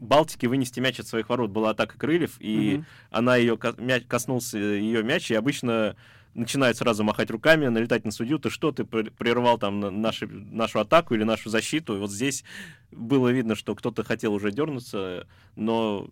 Балтике 0.00 0.48
вынести 0.48 0.80
мяч 0.80 0.98
от 0.98 1.06
своих 1.06 1.28
ворот. 1.28 1.50
Была 1.50 1.70
атака 1.70 1.96
крыльев, 1.98 2.36
и 2.40 2.76
угу. 2.76 2.84
она 3.10 3.36
ее 3.36 3.56
коснулся 3.56 4.58
ее 4.58 5.02
мяч, 5.02 5.30
и 5.30 5.34
обычно 5.34 5.94
начинает 6.34 6.76
сразу 6.76 7.04
махать 7.04 7.30
руками, 7.30 7.66
налетать 7.66 8.04
на 8.04 8.10
судью, 8.10 8.38
ты 8.38 8.50
что, 8.50 8.72
ты 8.72 8.84
прервал 8.84 9.58
там 9.58 10.00
нашу, 10.00 10.28
нашу 10.28 10.80
атаку 10.80 11.14
или 11.14 11.24
нашу 11.24 11.50
защиту. 11.50 11.96
И 11.96 11.98
вот 11.98 12.10
здесь 12.10 12.44
было 12.90 13.28
видно, 13.28 13.54
что 13.54 13.74
кто-то 13.74 14.04
хотел 14.04 14.32
уже 14.32 14.52
дернуться, 14.52 15.26
но 15.56 16.08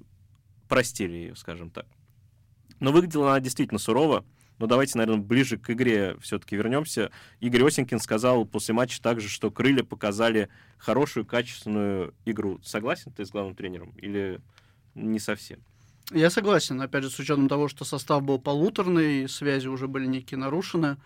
простили 0.69 1.15
ее, 1.15 1.37
скажем 1.37 1.71
так. 1.71 1.87
Но 2.81 2.93
выглядела 2.93 3.31
она 3.31 3.41
действительно 3.41 3.79
сурово. 3.79 4.25
Но 4.59 4.67
давайте, 4.67 4.99
наверное, 4.99 5.23
ближе 5.23 5.57
к 5.57 5.71
игре 5.71 6.17
все-таки 6.21 6.57
вернемся. 6.57 7.11
Игорь 7.41 7.65
Осенькин 7.65 8.01
сказал 8.01 8.45
после 8.45 8.75
матча 8.75 9.01
также, 9.01 9.29
что 9.29 9.51
крылья 9.51 9.85
показали 9.85 10.49
хорошую, 10.79 11.25
качественную 11.25 12.15
игру. 12.25 12.61
Согласен 12.65 13.13
ты 13.13 13.25
с 13.25 13.31
главным 13.31 13.55
тренером 13.55 13.91
или 13.97 14.41
не 14.95 15.21
совсем? 15.21 15.61
Я 16.11 16.31
согласен, 16.31 16.81
опять 16.81 17.05
же, 17.05 17.11
с 17.11 17.19
учетом 17.19 17.49
того, 17.49 17.69
что 17.69 17.85
состав 17.85 18.23
был 18.23 18.39
полуторный, 18.39 19.29
связи 19.29 19.69
уже 19.69 19.89
были 19.89 20.07
некие 20.07 20.39
нарушены. 20.39 20.97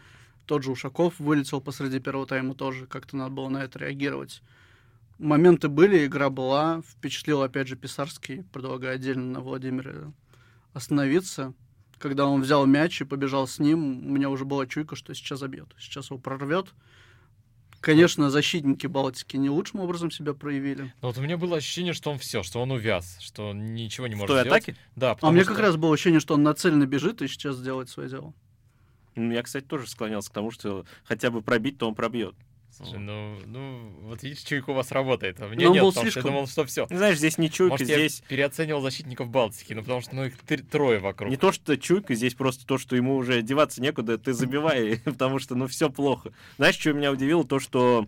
Тот 0.47 0.63
же 0.63 0.71
Ушаков 0.71 1.19
вылетел 1.19 1.61
посреди 1.61 1.99
первого 1.99 2.27
тайма 2.27 2.55
тоже, 2.55 2.87
как-то 2.87 3.17
надо 3.17 3.31
было 3.31 3.49
на 3.49 3.65
это 3.65 3.81
реагировать. 3.81 4.43
Моменты 5.19 5.69
были, 5.69 6.07
игра 6.07 6.31
была, 6.31 6.83
впечатлил, 6.83 7.43
опять 7.43 7.69
же, 7.69 7.77
Писарский, 7.77 8.45
предлагаю 8.53 8.95
отдельно 8.95 9.25
на 9.25 9.41
Владимире 9.41 10.13
остановиться. 10.73 11.53
Когда 12.03 12.27
он 12.27 12.43
взял 12.43 12.67
мяч 12.67 13.01
и 13.01 13.05
побежал 13.05 13.47
с 13.47 13.61
ним, 13.61 14.05
у 14.05 14.11
меня 14.11 14.29
уже 14.29 14.45
была 14.45 14.67
чуйка, 14.67 14.97
что 14.97 15.15
сейчас 15.15 15.39
забьет, 15.39 15.69
сейчас 15.79 16.11
его 16.11 16.19
прорвет. 16.19 16.67
Конечно, 17.81 18.29
защитники 18.29 18.89
Балтики 18.89 19.37
не 19.37 19.49
лучшим 19.49 19.79
образом 19.79 20.11
себя 20.11 20.35
проявили. 20.35 20.93
Но 21.01 21.09
вот 21.09 21.19
у 21.19 21.21
меня 21.21 21.37
было 21.37 21.59
ощущение, 21.59 21.93
что 21.93 22.11
он 22.11 22.19
все, 22.19 22.43
что 22.43 22.61
он 22.61 22.73
увяз, 22.73 23.19
что 23.21 23.51
он 23.51 23.75
ничего 23.75 24.09
не 24.09 24.17
может 24.17 24.35
Что, 24.35 24.41
сделать. 24.43 24.63
атаки? 24.65 24.79
Да, 24.97 25.17
А 25.21 25.31
мне 25.31 25.45
что... 25.45 25.53
как 25.53 25.61
раз 25.61 25.77
было 25.77 25.95
ощущение, 25.95 26.19
что 26.19 26.35
он 26.35 26.43
нацеленно 26.43 26.87
бежит 26.87 27.23
и 27.23 27.29
сейчас 27.29 27.55
сделает 27.55 27.89
свое 27.89 28.09
дело. 28.09 28.35
Ну, 29.15 29.33
я, 29.33 29.43
кстати, 29.45 29.65
тоже 29.65 29.89
склонялся 29.89 30.29
к 30.29 30.35
тому, 30.35 30.51
что 30.51 30.85
хотя 31.05 31.31
бы 31.31 31.41
пробить, 31.41 31.79
то 31.79 31.87
он 31.87 31.95
пробьет. 31.95 32.35
Слушай, 32.77 32.99
ну, 33.01 33.37
ну, 33.47 33.91
вот 34.03 34.23
видишь, 34.23 34.41
чуйка 34.43 34.71
у 34.71 34.75
вас 34.75 34.91
работает. 34.93 35.39
А 35.41 35.49
мне 35.49 35.65
Но 35.65 35.71
он 35.71 35.75
нет, 35.75 35.83
потому 35.85 35.91
что 35.93 36.01
я 36.01 36.11
слишком- 36.11 36.33
думал, 36.33 36.47
что 36.47 36.65
все. 36.65 36.87
Ну, 36.89 36.97
Знаешь, 36.97 37.19
здесь 37.19 37.37
не 37.37 37.51
чуйка, 37.51 37.73
Может, 37.75 37.87
здесь 37.87 38.21
я 38.21 38.27
переоценивал 38.29 38.81
защитников 38.81 39.29
Балтики, 39.29 39.75
ну, 39.75 39.83
потому 39.83 40.01
что, 40.01 40.15
ну, 40.17 40.25
их 40.25 40.39
три- 40.39 40.63
трое 40.63 40.99
вокруг. 40.99 41.31
не 41.31 41.37
то, 41.37 41.53
что 41.53 41.77
чуйка, 41.77 42.15
здесь 42.15 42.35
просто 42.35 42.67
то, 42.67 42.79
что 42.79 42.97
ему 42.97 43.17
уже 43.17 43.43
деваться 43.43 43.83
некуда, 43.83 44.17
ты 44.17 44.33
забивай, 44.33 45.01
потому 45.05 45.39
что, 45.39 45.55
ну, 45.55 45.67
все 45.67 45.91
плохо. 45.91 46.33
Знаешь, 46.57 46.79
что 46.79 46.93
меня 46.95 47.13
удивило? 47.13 47.45
То, 47.45 47.59
что 47.59 48.07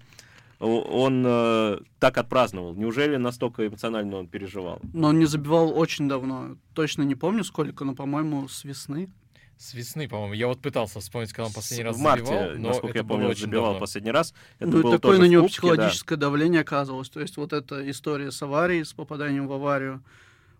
он 0.60 1.24
э, 1.26 1.78
так 1.98 2.16
отпраздновал. 2.16 2.74
Неужели 2.74 3.16
настолько 3.16 3.66
эмоционально 3.66 4.16
он 4.16 4.28
переживал? 4.28 4.80
Но 4.94 5.08
он 5.08 5.18
не 5.18 5.26
забивал 5.26 5.76
очень 5.76 6.08
давно. 6.08 6.56
Точно 6.74 7.02
не 7.02 7.14
помню 7.14 7.44
сколько, 7.44 7.84
но, 7.84 7.94
по-моему, 7.94 8.48
с 8.48 8.64
весны. 8.64 9.10
С 9.56 9.72
весны, 9.74 10.08
по-моему. 10.08 10.34
Я 10.34 10.48
вот 10.48 10.60
пытался 10.60 11.00
вспомнить, 11.00 11.32
когда 11.32 11.46
он 11.46 11.52
последний 11.52 11.84
С- 11.84 11.86
раз 11.86 11.96
в 11.96 12.00
марте, 12.00 12.26
забивал, 12.26 12.50
но 12.58 12.68
насколько 12.68 12.88
это 12.88 12.98
я 12.98 13.04
помню, 13.04 13.28
очень 13.28 13.40
забивал 13.42 13.64
давно. 13.66 13.80
последний 13.80 14.10
раз. 14.10 14.34
Это 14.58 14.70
ну 14.70 14.78
и 14.78 14.82
было 14.82 14.92
такое 14.96 15.12
тоже 15.12 15.22
на 15.22 15.30
него 15.30 15.42
Кубке, 15.42 15.54
да. 15.60 15.68
психологическое 15.68 16.16
давление 16.16 16.60
оказывалось. 16.62 17.08
То 17.08 17.20
есть 17.20 17.36
вот 17.36 17.52
эта 17.52 17.88
история 17.90 18.30
с 18.32 18.42
аварией, 18.42 18.84
с 18.84 18.92
попаданием 18.92 19.46
в 19.46 19.52
аварию, 19.52 20.02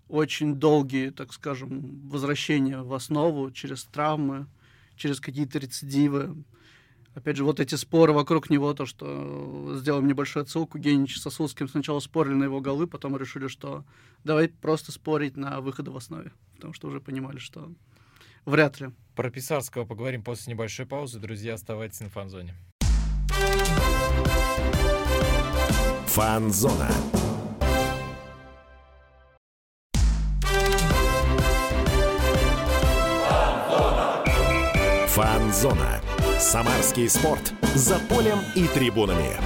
очень 0.09 0.55
долгие, 0.55 1.11
так 1.11 1.33
скажем, 1.33 2.09
возвращения 2.09 2.83
в 2.83 2.93
основу 2.95 3.51
через 3.51 3.85
травмы, 3.85 4.47
через 4.97 5.19
какие-то 5.21 5.59
рецидивы. 5.59 6.37
Опять 7.15 7.37
же, 7.37 7.45
вот 7.45 7.61
эти 7.61 7.75
споры 7.77 8.13
вокруг 8.13 8.51
него, 8.51 8.75
то, 8.75 8.87
что 8.87 9.77
сделаем 9.79 10.07
небольшую 10.09 10.43
отсылку, 10.43 10.79
Генич 10.79 11.17
с 11.17 11.23
Сосудским 11.23 11.69
сначала 11.69 12.01
спорили 12.01 12.35
на 12.35 12.45
его 12.45 12.61
голы, 12.61 12.87
потом 12.87 13.17
решили, 13.17 13.47
что 13.49 13.85
давай 14.25 14.49
просто 14.49 14.91
спорить 14.93 15.37
на 15.37 15.61
выходы 15.61 15.91
в 15.93 15.97
основе, 15.97 16.33
потому 16.57 16.75
что 16.75 16.89
уже 16.89 17.01
понимали, 17.01 17.39
что 17.39 17.71
вряд 18.45 18.81
ли. 18.81 18.91
Про 19.15 19.31
Писарского 19.31 19.85
поговорим 19.85 20.23
после 20.23 20.53
небольшой 20.53 20.87
паузы. 20.87 21.21
Друзья, 21.21 21.55
оставайтесь 21.55 22.01
на 22.01 22.09
фанзоне. 22.09 22.55
Фанзона. 26.07 26.91
Фанзона. 35.09 36.01
Самарский 36.39 37.09
спорт. 37.09 37.53
За 37.75 37.99
полем 38.09 38.39
и 38.57 38.67
трибунами. 38.67 39.37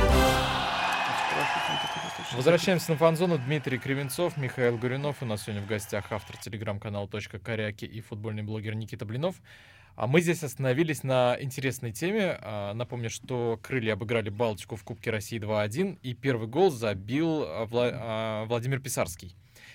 Возвращаемся 2.35 2.93
на 2.93 2.99
фан-зону. 2.99 3.39
Дмитрий 3.39 3.79
Кривенцов, 3.79 4.37
Михаил 4.37 4.77
Гуринов. 4.77 5.23
У 5.23 5.25
нас 5.27 5.43
сегодня 5.45 5.63
в 5.63 5.67
гостях 5.67 6.13
автор 6.13 6.37
телеграм-канала 6.37 7.09
«Точка 7.09 7.39
Коряки» 7.39 7.87
и 7.87 8.01
футбольный 8.03 8.43
блогер 8.43 8.75
Никита 8.75 9.07
Блинов. 9.07 9.37
А 9.97 10.07
мы 10.07 10.21
здесь 10.21 10.45
остановились 10.45 11.03
на 11.03 11.37
интересной 11.41 11.91
теме. 11.93 12.39
А, 12.41 12.75
Напомню, 12.75 13.09
что 13.11 13.59
крылья 13.63 13.95
обыграли 13.95 14.29
Балтику 14.29 14.77
в 14.77 14.85
Кубке 14.85 15.11
России 15.11 15.41
2-1, 15.41 15.99
и 16.03 16.13
первый 16.15 16.49
гол 16.49 16.71
забил 16.71 17.45
а, 17.45 17.65
Вла- 17.65 17.91
а, 17.95 18.45
Владимир 18.45 18.81
Писарский. 18.81 19.35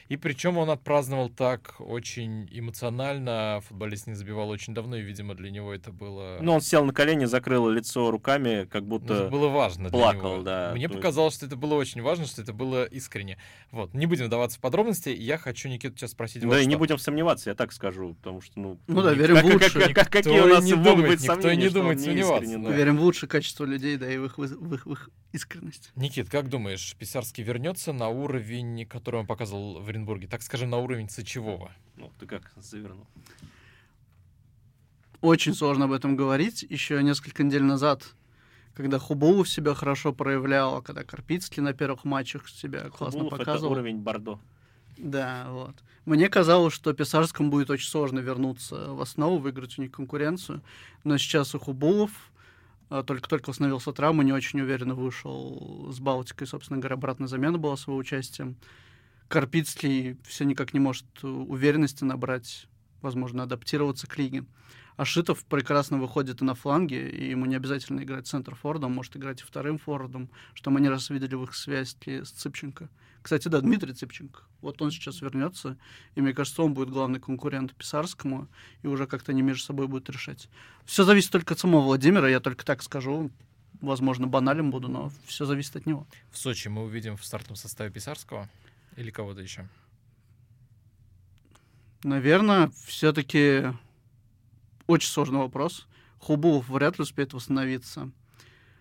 И 0.09 0.17
причем 0.17 0.57
он 0.57 0.69
отпраздновал 0.69 1.29
так 1.29 1.75
очень 1.79 2.47
эмоционально. 2.51 3.61
Футболист 3.67 4.07
не 4.07 4.13
забивал 4.13 4.49
очень 4.49 4.73
давно, 4.73 4.97
и, 4.97 5.01
видимо, 5.01 5.35
для 5.35 5.49
него 5.49 5.73
это 5.73 5.91
было... 5.91 6.37
Ну, 6.41 6.53
он 6.53 6.61
сел 6.61 6.83
на 6.85 6.93
колени, 6.93 7.25
закрыл 7.25 7.69
лицо 7.69 8.11
руками, 8.11 8.65
как 8.65 8.83
Ну, 8.83 8.97
это 8.97 9.05
будто... 9.05 9.27
было 9.29 9.47
важно 9.47 9.89
для 9.89 9.97
плакал, 9.99 10.33
него. 10.35 10.43
да, 10.43 10.71
Мне 10.75 10.87
то 10.87 10.95
показалось, 10.95 11.33
что 11.35 11.45
это 11.45 11.55
было 11.55 11.75
очень 11.75 12.01
важно, 12.01 12.25
что 12.25 12.41
это 12.41 12.53
было 12.53 12.85
искренне. 12.85 13.37
Вот, 13.71 13.93
не 13.93 14.05
будем 14.05 14.25
вдаваться 14.25 14.57
в 14.57 14.61
подробности. 14.61 15.09
Я 15.09 15.37
хочу 15.37 15.69
Никиту 15.69 15.97
сейчас 15.97 16.11
спросить 16.11 16.43
вот 16.43 16.51
Да 16.51 16.59
и 16.59 16.63
что. 16.63 16.69
не 16.69 16.75
будем 16.75 16.97
сомневаться, 16.97 17.49
я 17.49 17.55
так 17.55 17.71
скажу, 17.71 18.13
потому 18.15 18.41
что, 18.41 18.59
ну... 18.59 18.79
Ну 18.87 19.01
да, 19.01 19.13
верим 19.13 19.35
как- 19.35 19.45
в 19.45 19.47
как- 19.59 19.61
лучшее. 19.75 19.93
как- 19.93 20.09
Какие 20.09 20.33
Никто 20.33 20.45
у 20.45 20.49
нас 20.49 20.63
не 20.63 20.73
могут 20.75 20.91
думает, 20.91 21.09
быть 21.11 21.21
никто 21.21 21.33
и 21.33 21.41
сомнения, 21.41 21.63
не 21.63 21.69
что 21.69 21.79
он 21.79 21.83
думает 21.83 21.97
не 21.99 22.05
сомневаться, 22.05 22.57
да. 22.59 22.71
Верим 22.71 22.97
в 22.97 23.01
лучшее 23.01 23.29
качество 23.29 23.65
людей, 23.65 23.97
да, 23.97 24.11
и 24.11 24.17
в 24.17 24.25
их, 24.25 24.37
в 24.37 24.43
их, 24.43 24.85
в 24.85 24.91
их 24.91 25.09
искренность. 25.31 25.91
Никит, 25.95 26.29
как 26.29 26.49
думаешь, 26.49 26.95
Писарский 26.99 27.43
вернется 27.43 27.93
на 27.93 28.09
уровень, 28.09 28.85
который 28.85 29.21
он 29.21 29.27
показывал 29.27 29.79
в 29.79 29.89
Оренбурге? 29.93 30.27
Так 30.27 30.41
скажем, 30.41 30.69
на 30.69 30.77
уровень 30.77 31.10
Сычевого? 31.10 31.71
Ну, 31.97 32.12
ты 32.19 32.25
как 32.25 32.51
завернул? 32.58 33.08
Очень 35.21 35.53
сложно 35.53 35.86
об 35.86 35.93
этом 35.93 36.15
говорить. 36.15 36.65
Еще 36.69 37.01
несколько 37.01 37.43
недель 37.43 37.63
назад, 37.63 38.03
когда 38.73 38.99
Хубулов 38.99 39.47
себя 39.47 39.73
хорошо 39.73 40.12
проявлял, 40.12 40.75
а 40.75 40.82
когда 40.82 41.03
Карпицкий 41.03 41.62
на 41.62 41.73
первых 41.73 42.03
матчах 42.03 42.49
себя 42.49 42.89
классно 42.89 43.21
Хубулов 43.21 43.34
это 43.34 43.45
показывал. 43.45 43.71
уровень 43.73 43.99
Бордо. 43.99 44.39
Да, 44.97 45.47
вот. 45.49 45.75
Мне 46.06 46.27
казалось, 46.27 46.73
что 46.73 46.91
Писарскому 46.93 47.49
будет 47.49 47.69
очень 47.69 47.89
сложно 47.89 48.19
вернуться 48.19 48.93
в 48.93 49.01
основу, 49.01 49.38
выиграть 49.38 49.79
у 49.79 49.82
них 49.82 49.91
конкуренцию. 49.91 50.62
Но 51.03 51.17
сейчас 51.17 51.56
и 51.56 51.58
Хубулов 51.58 52.12
а, 52.89 53.01
только-только 53.03 53.49
восстановился 53.49 53.93
травмы, 53.93 54.23
не 54.23 54.34
очень 54.34 54.60
уверенно 54.62 54.93
вышел 54.93 55.89
с 55.91 55.99
Балтикой. 55.99 56.47
Собственно 56.47 56.79
говоря, 56.79 56.95
обратная 56.95 57.27
замена 57.27 57.58
была 57.58 57.77
с 57.77 57.88
его 57.88 57.95
участием. 57.95 58.56
Карпицкий 59.34 60.19
все 60.28 60.46
никак 60.46 60.76
не 60.76 60.80
может 60.80 61.08
э, 61.24 61.28
уверенности 61.28 62.04
набрать, 62.04 62.67
возможно, 63.02 63.41
адаптироваться 63.41 64.06
к 64.06 64.19
лиге. 64.19 64.46
А 64.96 65.06
Шитов 65.06 65.43
прекрасно 65.46 65.98
выходит 65.98 66.43
и 66.43 66.46
на 66.46 66.54
фланге, 66.54 67.10
и 67.10 67.32
ему 67.32 67.48
не 67.48 67.56
обязательно 67.56 68.04
играть 68.04 68.28
центр 68.28 68.54
фордом, 68.54 68.91
может 68.91 69.17
играть 69.17 69.41
и 69.41 69.43
вторым 69.43 69.80
фордом, 69.80 70.30
что 70.54 70.69
мы 70.69 70.82
не 70.82 70.88
раз 70.88 71.10
видели 71.10 71.34
в 71.34 71.46
их 71.46 71.56
связке 71.56 72.24
с 72.24 72.30
Цыпченко. 72.30 72.89
Кстати, 73.24 73.48
да, 73.48 73.60
Дмитрий 73.62 73.93
Цыпченко. 73.93 74.43
Вот 74.62 74.80
он 74.84 74.91
сейчас 74.91 75.19
вернется, 75.22 75.80
и 76.13 76.22
мне 76.22 76.34
кажется, 76.34 76.62
он 76.62 76.76
будет 76.76 76.91
главный 76.91 77.19
конкурент 77.19 77.74
Писарскому, 77.74 78.48
и 78.84 78.88
уже 78.88 79.08
как-то 79.08 79.32
они 79.32 79.41
между 79.41 79.63
собой 79.63 79.88
будут 79.88 80.12
решать. 80.12 80.48
Все 80.86 81.06
зависит 81.06 81.32
только 81.32 81.56
от 81.56 81.60
самого 81.60 81.82
Владимира, 81.82 82.30
я 82.30 82.39
только 82.39 82.63
так 82.63 82.84
скажу. 82.84 83.32
Возможно, 83.82 84.28
банален 84.28 84.69
буду, 84.69 84.89
но 84.89 85.12
все 85.26 85.46
зависит 85.46 85.76
от 85.76 85.88
него. 85.88 86.06
В 86.30 86.38
Сочи 86.38 86.67
мы 86.67 86.84
увидим 86.84 87.17
в 87.17 87.26
стартовом 87.26 87.56
составе 87.56 87.89
Писарского 87.89 88.48
или 88.95 89.12
кого-то 89.12 89.41
еще? 89.41 89.67
Наверное, 92.03 92.71
все-таки 92.86 93.73
очень 94.88 95.10
сложный 95.10 95.39
вопрос. 95.39 95.88
Хубулов 96.19 96.69
вряд 96.69 96.97
ли 96.97 97.03
успеет 97.03 97.34
восстановиться. 97.34 98.12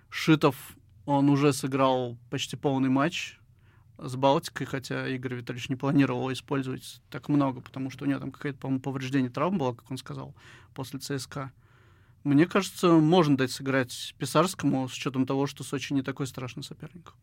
Шитов, 0.08 0.76
он 1.06 1.28
уже 1.28 1.52
сыграл 1.52 2.18
почти 2.30 2.56
полный 2.56 2.88
матч 2.88 3.38
с 3.98 4.16
Балтикой, 4.16 4.66
хотя 4.66 5.06
Игорь 5.08 5.34
Витальевич 5.34 5.68
не 5.68 5.76
планировал 5.76 6.22
его 6.22 6.32
использовать 6.32 7.00
так 7.10 7.28
много, 7.28 7.60
потому 7.60 7.90
что 7.90 8.04
у 8.04 8.08
него 8.08 8.20
там 8.20 8.32
какое-то, 8.32 8.58
по-моему, 8.58 8.80
повреждение 8.80 9.30
травм 9.30 9.58
было, 9.58 9.74
как 9.74 9.90
он 9.90 9.98
сказал, 9.98 10.34
после 10.74 10.98
ЦСКА. 10.98 11.52
Мне 12.24 12.46
кажется, 12.46 12.92
можно 12.92 13.36
дать 13.36 13.50
сыграть 13.50 14.14
Писарскому 14.18 14.88
с 14.88 14.94
учетом 14.94 15.26
того, 15.26 15.46
что 15.46 15.64
Сочи 15.64 15.92
не 15.92 16.02
такой 16.02 16.26
страшный 16.26 16.62
соперник. 16.62 17.14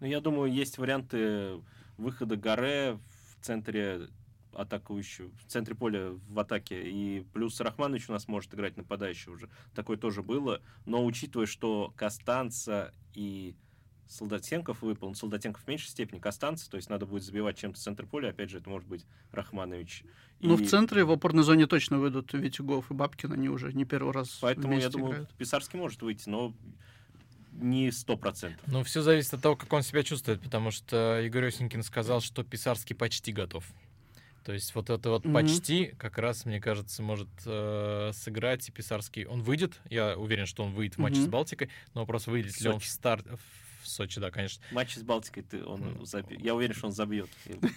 Ну, 0.00 0.06
я 0.06 0.20
думаю, 0.20 0.52
есть 0.52 0.78
варианты 0.78 1.60
выхода 2.00 2.36
Гаре 2.36 2.98
в 3.38 3.44
центре 3.44 4.08
атакующего, 4.52 5.30
в 5.44 5.46
центре 5.46 5.74
поля 5.74 6.10
в 6.28 6.38
атаке. 6.38 6.82
И 6.82 7.24
плюс 7.32 7.60
Рахманович 7.60 8.08
у 8.08 8.12
нас 8.12 8.26
может 8.28 8.52
играть 8.54 8.76
нападающий 8.76 9.32
уже. 9.32 9.48
Такое 9.74 9.96
тоже 9.96 10.22
было. 10.22 10.60
Но 10.86 11.04
учитывая, 11.04 11.46
что 11.46 11.92
Костанца 11.96 12.92
и 13.14 13.54
Солдатенков 14.08 14.82
выпал, 14.82 15.08
ну, 15.08 15.14
Солдатенков 15.14 15.62
в 15.62 15.68
меньшей 15.68 15.88
степени, 15.88 16.18
Костанца, 16.18 16.68
то 16.68 16.76
есть 16.76 16.90
надо 16.90 17.06
будет 17.06 17.22
забивать 17.22 17.58
чем-то 17.58 17.78
в 17.78 17.82
центр 17.82 18.06
поля, 18.06 18.30
опять 18.30 18.50
же, 18.50 18.58
это 18.58 18.68
может 18.68 18.88
быть 18.88 19.06
Рахманович. 19.30 20.04
Ну, 20.40 20.56
И 20.58 20.64
в 20.64 20.68
центре 20.68 21.04
в 21.04 21.12
опорной 21.12 21.44
зоне 21.44 21.66
точно 21.66 21.98
выйдут 21.98 22.32
Витюгов 22.32 22.90
и 22.90 22.94
Бабкин, 22.94 23.32
они 23.32 23.48
уже 23.48 23.72
не 23.72 23.84
первый 23.84 24.12
раз 24.12 24.38
Поэтому, 24.40 24.76
я 24.78 24.88
думаю, 24.88 25.12
играют. 25.12 25.34
Писарский 25.34 25.78
может 25.78 26.02
выйти, 26.02 26.28
но 26.28 26.52
не 27.60 27.90
сто 27.92 28.16
процентов. 28.16 28.60
Ну, 28.66 28.82
все 28.84 29.02
зависит 29.02 29.34
от 29.34 29.42
того, 29.42 29.56
как 29.56 29.72
он 29.72 29.82
себя 29.82 30.02
чувствует, 30.02 30.40
потому 30.40 30.70
что 30.70 31.20
Игорь 31.20 31.46
Осенькин 31.48 31.82
сказал, 31.82 32.20
что 32.20 32.42
Писарский 32.44 32.94
почти 32.96 33.32
готов. 33.32 33.64
То 34.44 34.52
есть 34.54 34.74
вот 34.74 34.88
это 34.90 35.10
вот 35.10 35.24
Мгм. 35.24 35.34
почти 35.34 35.86
как 35.98 36.16
раз, 36.18 36.46
мне 36.46 36.60
кажется, 36.60 37.02
может 37.02 37.28
э, 37.44 38.10
сыграть 38.14 38.68
и 38.68 38.72
Писарский. 38.72 39.26
Он 39.26 39.42
выйдет, 39.42 39.78
я 39.90 40.16
уверен, 40.16 40.46
что 40.46 40.64
он 40.64 40.72
выйдет 40.72 40.96
в 40.96 40.98
матче 40.98 41.16
с 41.16 41.22
Мгм. 41.24 41.30
Балтикой, 41.30 41.68
но 41.94 42.00
вопрос, 42.00 42.26
выйдет 42.26 42.58
ли 42.60 42.68
он 42.68 42.78
в 42.80 42.84
Сочи. 42.84 42.90
старт... 42.92 43.26
В 43.26 43.69
Сочи, 43.90 44.20
да, 44.20 44.30
конечно. 44.30 44.62
Матч 44.72 44.94
с 44.96 45.02
Балтикой 45.02 45.42
ты, 45.42 45.64
он 45.64 45.80
Ну, 45.98 46.02
заби- 46.04 46.38
Я 46.40 46.54
уверен, 46.54 46.74
что 46.74 46.86
он 46.86 46.92
забьет. 46.92 47.28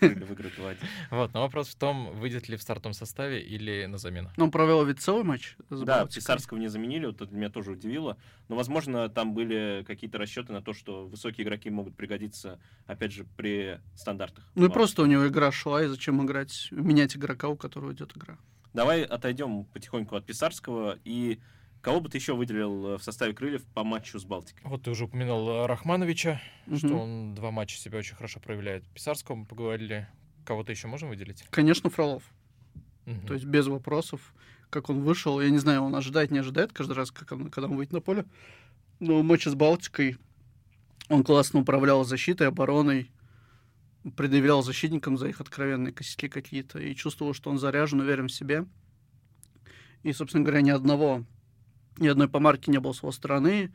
выиграют 0.02 0.56
2-1. 0.58 0.78
Вот, 1.12 1.34
но 1.34 1.42
вопрос 1.42 1.70
в 1.70 1.76
том, 1.76 2.12
выйдет 2.20 2.48
ли 2.50 2.58
в 2.58 2.62
стартовом 2.62 2.94
составе 2.94 3.42
или 3.42 3.86
на 3.86 3.98
замену. 3.98 4.32
Ну, 4.38 4.46
Он 4.46 4.52
провел 4.52 4.84
ведь 4.86 5.00
целый 5.02 5.24
матч 5.24 5.56
с 5.70 5.80
Да, 5.82 6.00
Балтикой. 6.00 6.16
Писарского 6.22 6.58
не 6.58 6.68
заменили, 6.68 7.06
вот 7.08 7.22
это 7.22 7.34
меня 7.34 7.50
тоже 7.50 7.72
удивило. 7.72 8.18
Но, 8.48 8.56
возможно, 8.56 9.10
там 9.10 9.34
были 9.34 9.84
какие-то 9.88 10.18
расчеты 10.18 10.54
на 10.54 10.62
то, 10.62 10.74
что 10.74 11.08
высокие 11.08 11.46
игроки 11.46 11.70
могут 11.70 11.96
пригодиться, 11.96 12.60
опять 12.86 13.12
же, 13.12 13.26
при 13.38 13.80
стандартах. 13.96 14.50
Ну 14.56 14.66
и 14.68 14.70
просто 14.70 15.02
у 15.02 15.06
него 15.06 15.28
игра 15.28 15.52
шла, 15.52 15.84
и 15.84 15.88
зачем 15.88 16.24
играть, 16.26 16.68
менять 16.72 17.16
игрока, 17.16 17.48
у 17.50 17.56
которого 17.56 17.94
идет 17.94 18.16
игра. 18.16 18.38
Давай 18.74 19.04
отойдем 19.04 19.66
потихоньку 19.66 20.16
от 20.16 20.26
Писарского. 20.26 20.98
И 21.06 21.40
кого 21.84 22.00
бы 22.00 22.10
ты 22.10 22.18
еще 22.18 22.34
выделил 22.36 22.94
э, 22.94 22.98
в 22.98 23.04
составе 23.04 23.34
крыльев 23.34 23.64
по 23.76 23.84
матчу 23.84 24.18
с 24.20 24.26
Балтикой? 24.26 24.62
Вот 24.66 24.82
ты 24.84 24.90
уже 24.90 25.04
упоминал 25.04 25.48
э, 25.50 25.66
Рахмановича, 25.68 26.42
что 26.76 26.88
Мгм. 26.88 26.96
он 27.00 27.36
два 27.36 27.52
матча 27.52 27.78
себя 27.78 28.00
очень 28.00 28.16
хорошо 28.16 28.40
проявляет. 28.40 28.84
Писарского 28.90 29.36
мы 29.36 29.46
поговорили. 29.46 30.08
Кого-то 30.46 30.72
еще 30.72 30.88
можем 30.88 31.10
выделить? 31.10 31.44
Конечно, 31.52 31.90
Фролов. 31.92 32.24
Мгм. 33.06 33.28
То 33.28 33.34
есть 33.36 33.46
без 33.46 33.68
вопросов. 33.68 34.34
как 34.70 34.90
он 34.90 35.02
вышел. 35.04 35.40
Я 35.40 35.52
не 35.52 35.60
знаю, 35.60 35.84
он 35.84 35.94
ожидает, 35.96 36.32
не 36.32 36.40
ожидает 36.40 36.74
каждый 36.74 36.94
раз, 36.94 37.12
как 37.12 37.32
он, 37.32 37.52
когда 37.52 37.68
он 37.70 37.76
выйдет 37.76 37.94
на 37.94 38.02
поле. 38.02 38.26
Но 39.00 39.20
в 39.20 39.24
матче 39.24 39.52
с 39.52 39.54
Балтикой 39.54 40.18
он 41.10 41.24
классно 41.24 41.60
управлял 41.60 42.04
защитой, 42.06 42.48
обороной, 42.48 43.12
предъявлял 44.18 44.64
защитникам 44.64 45.16
за 45.20 45.28
их 45.28 45.42
откровенные 45.42 45.94
косяки 45.94 46.28
какие-то 46.28 46.80
и 46.80 46.96
чувствовал, 46.96 47.36
что 47.36 47.52
он 47.52 47.60
заряжен, 47.60 48.00
уверен 48.00 48.30
в 48.30 48.32
себе. 48.34 48.66
И, 50.02 50.12
собственно 50.12 50.44
говоря, 50.44 50.62
ни 50.62 50.72
одного, 50.72 51.24
ни 52.04 52.08
одной 52.08 52.28
помарки 52.28 52.70
не 52.70 52.80
было 52.80 52.94
с 52.94 53.02
его 53.02 53.12
стороны. 53.12 53.72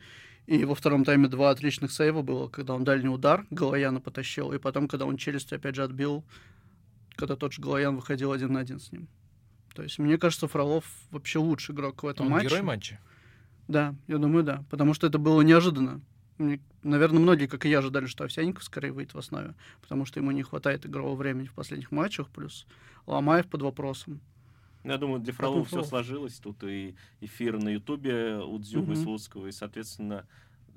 И 0.46 0.64
во 0.64 0.74
втором 0.74 1.04
тайме 1.04 1.28
два 1.28 1.50
отличных 1.50 1.92
сейва 1.92 2.22
было, 2.22 2.48
когда 2.48 2.74
он 2.74 2.82
дальний 2.84 3.08
удар 3.08 3.46
Галаяна 3.50 4.00
потащил, 4.00 4.52
и 4.52 4.58
потом, 4.58 4.88
когда 4.88 5.04
он 5.04 5.18
челюстью 5.18 5.56
опять 5.56 5.74
же 5.74 5.82
отбил, 5.82 6.24
когда 7.16 7.36
тот 7.36 7.52
же 7.52 7.60
Галаян 7.60 7.96
выходил 7.96 8.32
один 8.32 8.54
на 8.54 8.60
один 8.60 8.80
с 8.80 8.90
ним. 8.90 9.08
То 9.74 9.82
есть, 9.82 9.98
мне 9.98 10.16
кажется, 10.16 10.48
Фролов 10.48 10.86
вообще 11.10 11.38
лучший 11.38 11.74
игрок 11.74 12.02
в 12.02 12.06
этом 12.06 12.26
он 12.26 12.32
матче. 12.32 12.48
герой 12.48 12.62
матча? 12.62 12.98
Да, 13.68 13.94
я 14.06 14.16
думаю, 14.16 14.42
да. 14.42 14.64
Потому 14.70 14.94
что 14.94 15.06
это 15.06 15.18
было 15.18 15.42
неожиданно. 15.42 16.00
Наверное, 16.82 17.20
многие, 17.20 17.46
как 17.46 17.66
и 17.66 17.68
я, 17.68 17.80
ожидали, 17.80 18.06
что 18.06 18.24
Овсянников 18.24 18.64
скорее 18.64 18.92
выйдет 18.92 19.12
в 19.12 19.18
основе, 19.18 19.54
потому 19.82 20.06
что 20.06 20.18
ему 20.18 20.30
не 20.30 20.42
хватает 20.42 20.86
игрового 20.86 21.16
времени 21.16 21.46
в 21.46 21.52
последних 21.52 21.90
матчах, 21.90 22.28
плюс 22.28 22.66
Ломаев 23.06 23.48
под 23.48 23.62
вопросом. 23.62 24.20
Я 24.84 24.98
думаю, 24.98 25.20
для 25.20 25.32
Фролова 25.32 25.64
все 25.64 25.82
сложилось. 25.82 26.38
Тут 26.38 26.62
и 26.64 26.94
эфир 27.20 27.58
на 27.58 27.70
Ютубе 27.70 28.38
у 28.38 28.58
Дзюбы 28.58 28.92
угу. 28.92 29.02
Слуцкого, 29.02 29.46
и, 29.48 29.52
соответственно, 29.52 30.26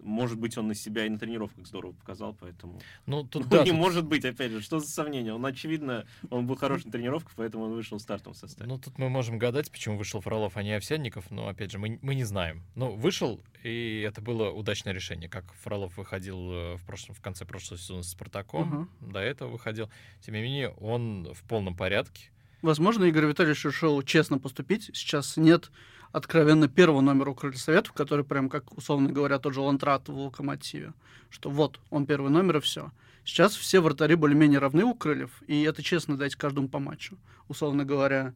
может 0.03 0.39
быть, 0.39 0.57
он 0.57 0.67
на 0.67 0.75
себя 0.75 1.05
и 1.05 1.09
на 1.09 1.19
тренировках 1.19 1.65
здорово 1.65 1.93
показал, 1.93 2.33
поэтому... 2.33 2.79
Ну, 3.05 3.23
тут, 3.23 3.43
ну, 3.43 3.49
да, 3.51 3.63
не 3.63 3.71
тут... 3.71 3.79
может 3.79 4.05
быть, 4.05 4.25
опять 4.25 4.51
же, 4.51 4.61
что 4.61 4.79
за 4.79 4.87
сомнение? 4.87 5.33
Он, 5.33 5.45
очевидно, 5.45 6.05
он 6.29 6.47
был 6.47 6.55
хороший 6.55 6.85
на 6.85 6.91
тренировках, 6.91 7.33
поэтому 7.35 7.65
он 7.65 7.73
вышел 7.73 7.97
в 7.97 8.01
стартовом 8.01 8.35
составе. 8.35 8.69
Ну, 8.69 8.79
тут 8.79 8.97
мы 8.97 9.09
можем 9.09 9.37
гадать, 9.37 9.71
почему 9.71 9.97
вышел 9.97 10.21
Фролов, 10.21 10.57
а 10.57 10.63
не 10.63 10.73
Овсянников, 10.73 11.29
но, 11.31 11.47
опять 11.47 11.71
же, 11.71 11.77
мы, 11.77 11.99
мы 12.01 12.15
не 12.15 12.23
знаем. 12.23 12.63
Ну, 12.75 12.95
вышел, 12.95 13.41
и 13.63 14.03
это 14.07 14.21
было 14.21 14.49
удачное 14.51 14.93
решение, 14.93 15.29
как 15.29 15.53
Фролов 15.53 15.97
выходил 15.97 16.51
э, 16.51 16.75
в, 16.75 16.85
прошлом, 16.85 17.15
в 17.15 17.21
конце 17.21 17.45
прошлого 17.45 17.79
сезона 17.79 18.03
с 18.03 18.11
Спартаком, 18.11 18.89
uh-huh. 19.01 19.11
до 19.11 19.19
этого 19.19 19.49
выходил. 19.49 19.89
Тем 20.21 20.35
не 20.35 20.41
менее, 20.41 20.69
он 20.69 21.33
в 21.33 21.43
полном 21.43 21.75
порядке. 21.75 22.31
Возможно, 22.61 23.05
Игорь 23.05 23.25
Витальевич 23.25 23.65
решил 23.65 24.01
честно 24.03 24.37
поступить. 24.37 24.91
Сейчас 24.93 25.35
нет 25.37 25.71
откровенно 26.11 26.67
первого 26.67 27.01
номера 27.01 27.31
у 27.31 27.35
Крылья 27.35 27.57
Советов, 27.57 27.93
который 27.93 28.25
прям, 28.25 28.49
как 28.49 28.77
условно 28.77 29.11
говоря, 29.11 29.39
тот 29.39 29.53
же 29.53 29.61
Лантрат 29.61 30.09
в 30.09 30.17
Локомотиве, 30.17 30.93
что 31.29 31.49
вот, 31.49 31.79
он 31.89 32.05
первый 32.05 32.29
номер 32.29 32.57
и 32.57 32.59
все. 32.59 32.91
Сейчас 33.23 33.55
все 33.55 33.79
вратари 33.79 34.15
более-менее 34.15 34.59
равны 34.59 34.83
у 34.83 34.93
Крыльев, 34.93 35.41
и 35.47 35.61
это 35.63 35.81
честно 35.81 36.17
дать 36.17 36.35
каждому 36.35 36.67
по 36.67 36.79
матчу. 36.79 37.17
Условно 37.47 37.85
говоря, 37.85 38.33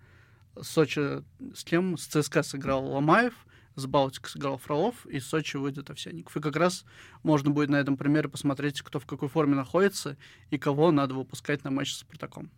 Сочи 0.61 1.23
с 1.53 1.63
кем? 1.63 1.97
С 1.97 2.05
ЦСКА 2.05 2.43
сыграл 2.43 2.85
Ломаев, 2.85 3.33
с 3.75 3.85
Балтикой 3.85 4.29
сыграл 4.31 4.57
Фролов, 4.57 5.05
и 5.05 5.19
Сочи 5.19 5.57
выйдет 5.57 5.89
Овсянников. 5.89 6.37
И 6.37 6.39
как 6.39 6.55
раз 6.55 6.85
можно 7.23 7.49
будет 7.49 7.69
на 7.69 7.75
этом 7.75 7.97
примере 7.97 8.29
посмотреть, 8.29 8.81
кто 8.81 8.99
в 8.99 9.05
какой 9.05 9.27
форме 9.27 9.55
находится 9.55 10.17
и 10.49 10.57
кого 10.57 10.91
надо 10.91 11.13
выпускать 11.13 11.63
на 11.63 11.71
матч 11.71 11.93
с 11.93 11.99
Спартаком. 11.99 12.51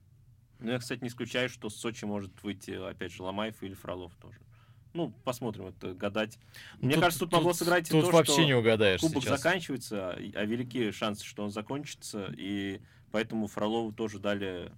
Ну, 0.60 0.72
я, 0.72 0.80
кстати, 0.80 1.02
не 1.02 1.10
исключаю, 1.10 1.50
что 1.50 1.70
с 1.70 1.76
Сочи 1.76 2.06
может 2.06 2.32
выйти, 2.44 2.72
опять 2.72 3.12
же, 3.12 3.24
Ломаев 3.24 3.62
или 3.62 3.74
Фролов 3.74 4.14
тоже. 4.16 4.40
Ну, 4.94 5.14
посмотрим, 5.24 5.68
это 5.68 5.94
гадать. 5.94 6.40
Мне 6.80 6.94
тут, 6.94 7.04
кажется, 7.04 7.20
тут, 7.20 7.30
тут 7.30 7.40
могло 7.40 7.54
сыграть 7.54 7.90
тут 7.90 8.06
то, 8.06 8.12
вообще 8.12 8.32
что 8.32 8.46
не 8.46 8.56
угадаешь 8.56 9.00
кубок 9.00 9.24
сейчас. 9.24 9.38
заканчивается, 9.38 10.12
а, 10.12 10.20
а 10.34 10.46
велики 10.46 10.92
шансы, 10.92 11.24
что 11.24 11.44
он 11.44 11.52
закончится, 11.52 12.34
и 12.36 12.82
поэтому 13.12 13.48
Фролову 13.48 13.92
тоже 13.92 14.18
дали 14.18 14.72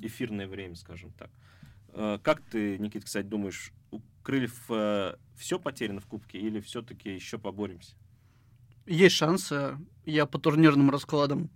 эфирное 0.00 0.46
время, 0.46 0.76
скажем 0.76 1.12
так. 1.12 1.30
Э, 1.92 2.18
как 2.22 2.40
ты, 2.40 2.78
Никит, 2.78 3.04
кстати, 3.04 3.26
думаешь, 3.26 3.72
у 3.90 4.00
Крыльев 4.22 4.64
э, 4.70 5.16
все 5.36 5.58
потеряно 5.58 6.00
в 6.00 6.06
Кубке 6.06 6.38
или 6.38 6.60
все-таки 6.60 7.14
еще 7.14 7.38
поборемся? 7.38 7.94
Есть 8.86 9.16
шансы. 9.16 9.76
Я 10.04 10.26
по 10.26 10.38
турнирным 10.38 10.90
раскладам 10.90 11.50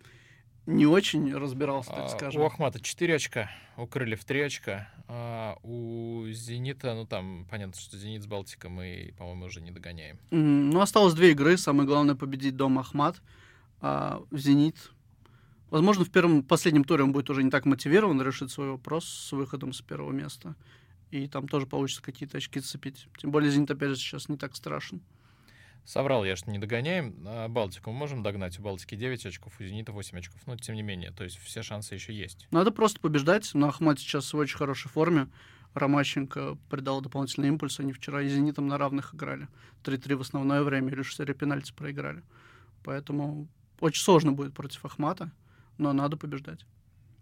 не 0.66 0.86
очень 0.86 1.34
разбирался, 1.34 1.90
так 1.90 2.10
скажем. 2.10 2.42
У 2.42 2.44
Ахмата 2.44 2.80
4 2.80 3.14
очка, 3.14 3.50
у 3.76 3.86
Крыльев 3.86 4.24
3 4.24 4.40
очка, 4.40 4.88
а 5.08 5.56
у 5.62 6.26
Зенита, 6.30 6.94
ну 6.94 7.06
там 7.06 7.46
понятно, 7.50 7.78
что 7.78 7.96
Зенит 7.96 8.22
с 8.22 8.26
Балтиком 8.26 8.72
мы, 8.72 9.14
по-моему, 9.18 9.46
уже 9.46 9.60
не 9.60 9.70
догоняем. 9.70 10.18
Mm, 10.30 10.72
ну, 10.72 10.80
осталось 10.80 11.14
две 11.14 11.32
игры, 11.32 11.56
самое 11.56 11.86
главное 11.86 12.14
победить 12.14 12.56
дома 12.56 12.80
Ахмат, 12.80 13.20
а 13.80 14.22
Зенит. 14.30 14.76
Возможно, 15.70 16.04
в 16.04 16.10
первом, 16.10 16.42
последнем 16.42 16.84
туре 16.84 17.04
он 17.04 17.12
будет 17.12 17.28
уже 17.30 17.42
не 17.42 17.50
так 17.50 17.66
мотивирован 17.66 18.20
решить 18.22 18.50
свой 18.50 18.70
вопрос 18.70 19.06
с 19.06 19.32
выходом 19.32 19.72
с 19.72 19.82
первого 19.82 20.12
места. 20.12 20.54
И 21.10 21.26
там 21.28 21.48
тоже 21.48 21.66
получится 21.66 22.02
какие-то 22.02 22.38
очки 22.38 22.60
цепить. 22.60 23.08
Тем 23.18 23.30
более 23.30 23.50
Зенит, 23.50 23.70
опять 23.70 23.90
же, 23.90 23.96
сейчас 23.96 24.28
не 24.28 24.36
так 24.36 24.56
страшен. 24.56 25.02
Соврал 25.84 26.24
я, 26.24 26.34
что 26.36 26.50
не 26.50 26.58
догоняем. 26.58 27.14
А 27.26 27.48
Балтику 27.48 27.90
мы 27.90 27.98
можем 27.98 28.22
догнать. 28.22 28.58
У 28.58 28.62
Балтики 28.62 28.94
9 28.94 29.26
очков, 29.26 29.52
у 29.60 29.64
Зенита 29.64 29.92
8 29.92 30.18
очков. 30.18 30.40
Но 30.46 30.56
тем 30.56 30.74
не 30.74 30.82
менее, 30.82 31.10
то 31.10 31.24
есть 31.24 31.38
все 31.38 31.62
шансы 31.62 31.94
еще 31.94 32.14
есть. 32.14 32.46
Надо 32.50 32.70
просто 32.70 33.00
побеждать. 33.00 33.50
Но 33.54 33.68
Ахмат 33.68 33.98
сейчас 33.98 34.32
в 34.32 34.36
очень 34.36 34.56
хорошей 34.56 34.88
форме. 34.88 35.28
Ромащенко 35.74 36.56
придал 36.70 37.00
дополнительный 37.00 37.48
импульс. 37.48 37.80
Они 37.80 37.92
вчера 37.92 38.22
и 38.22 38.28
«Зенитом» 38.28 38.66
на 38.68 38.78
равных 38.78 39.14
играли. 39.14 39.48
3-3 39.82 40.16
в 40.16 40.20
основное 40.22 40.62
время, 40.62 40.92
и 40.92 40.96
лишь 40.96 41.14
серию 41.14 41.36
пенальти 41.36 41.72
проиграли. 41.72 42.22
Поэтому 42.84 43.48
очень 43.80 44.02
сложно 44.02 44.32
будет 44.32 44.54
против 44.54 44.84
Ахмата, 44.84 45.32
но 45.78 45.92
надо 45.92 46.16
побеждать. 46.16 46.64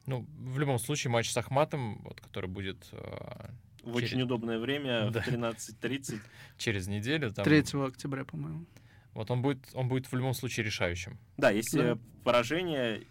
Ну, 0.07 0.27
в 0.37 0.59
любом 0.59 0.79
случае, 0.79 1.11
матч 1.11 1.31
с 1.31 1.37
Ахматом, 1.37 2.03
вот, 2.03 2.21
который 2.21 2.51
будет 2.51 2.89
э, 2.93 3.51
в 3.83 3.95
через... 3.95 4.13
очень 4.13 4.23
удобное 4.23 4.59
время, 4.59 5.11
да. 5.11 5.21
в 5.21 5.29
13.30. 5.29 6.21
Через 6.59 6.87
неделю. 6.89 7.33
Там... 7.33 7.45
3 7.45 7.59
октября, 7.87 8.25
по-моему. 8.25 8.67
Вот 9.15 9.31
он 9.31 9.43
будет, 9.43 9.69
он 9.75 9.89
будет 9.89 10.11
в 10.11 10.15
любом 10.15 10.35
случае 10.35 10.65
решающим. 10.65 11.19
Да, 11.37 11.51
если 11.51 11.83
да. 11.83 11.99
поражение, 12.25 13.03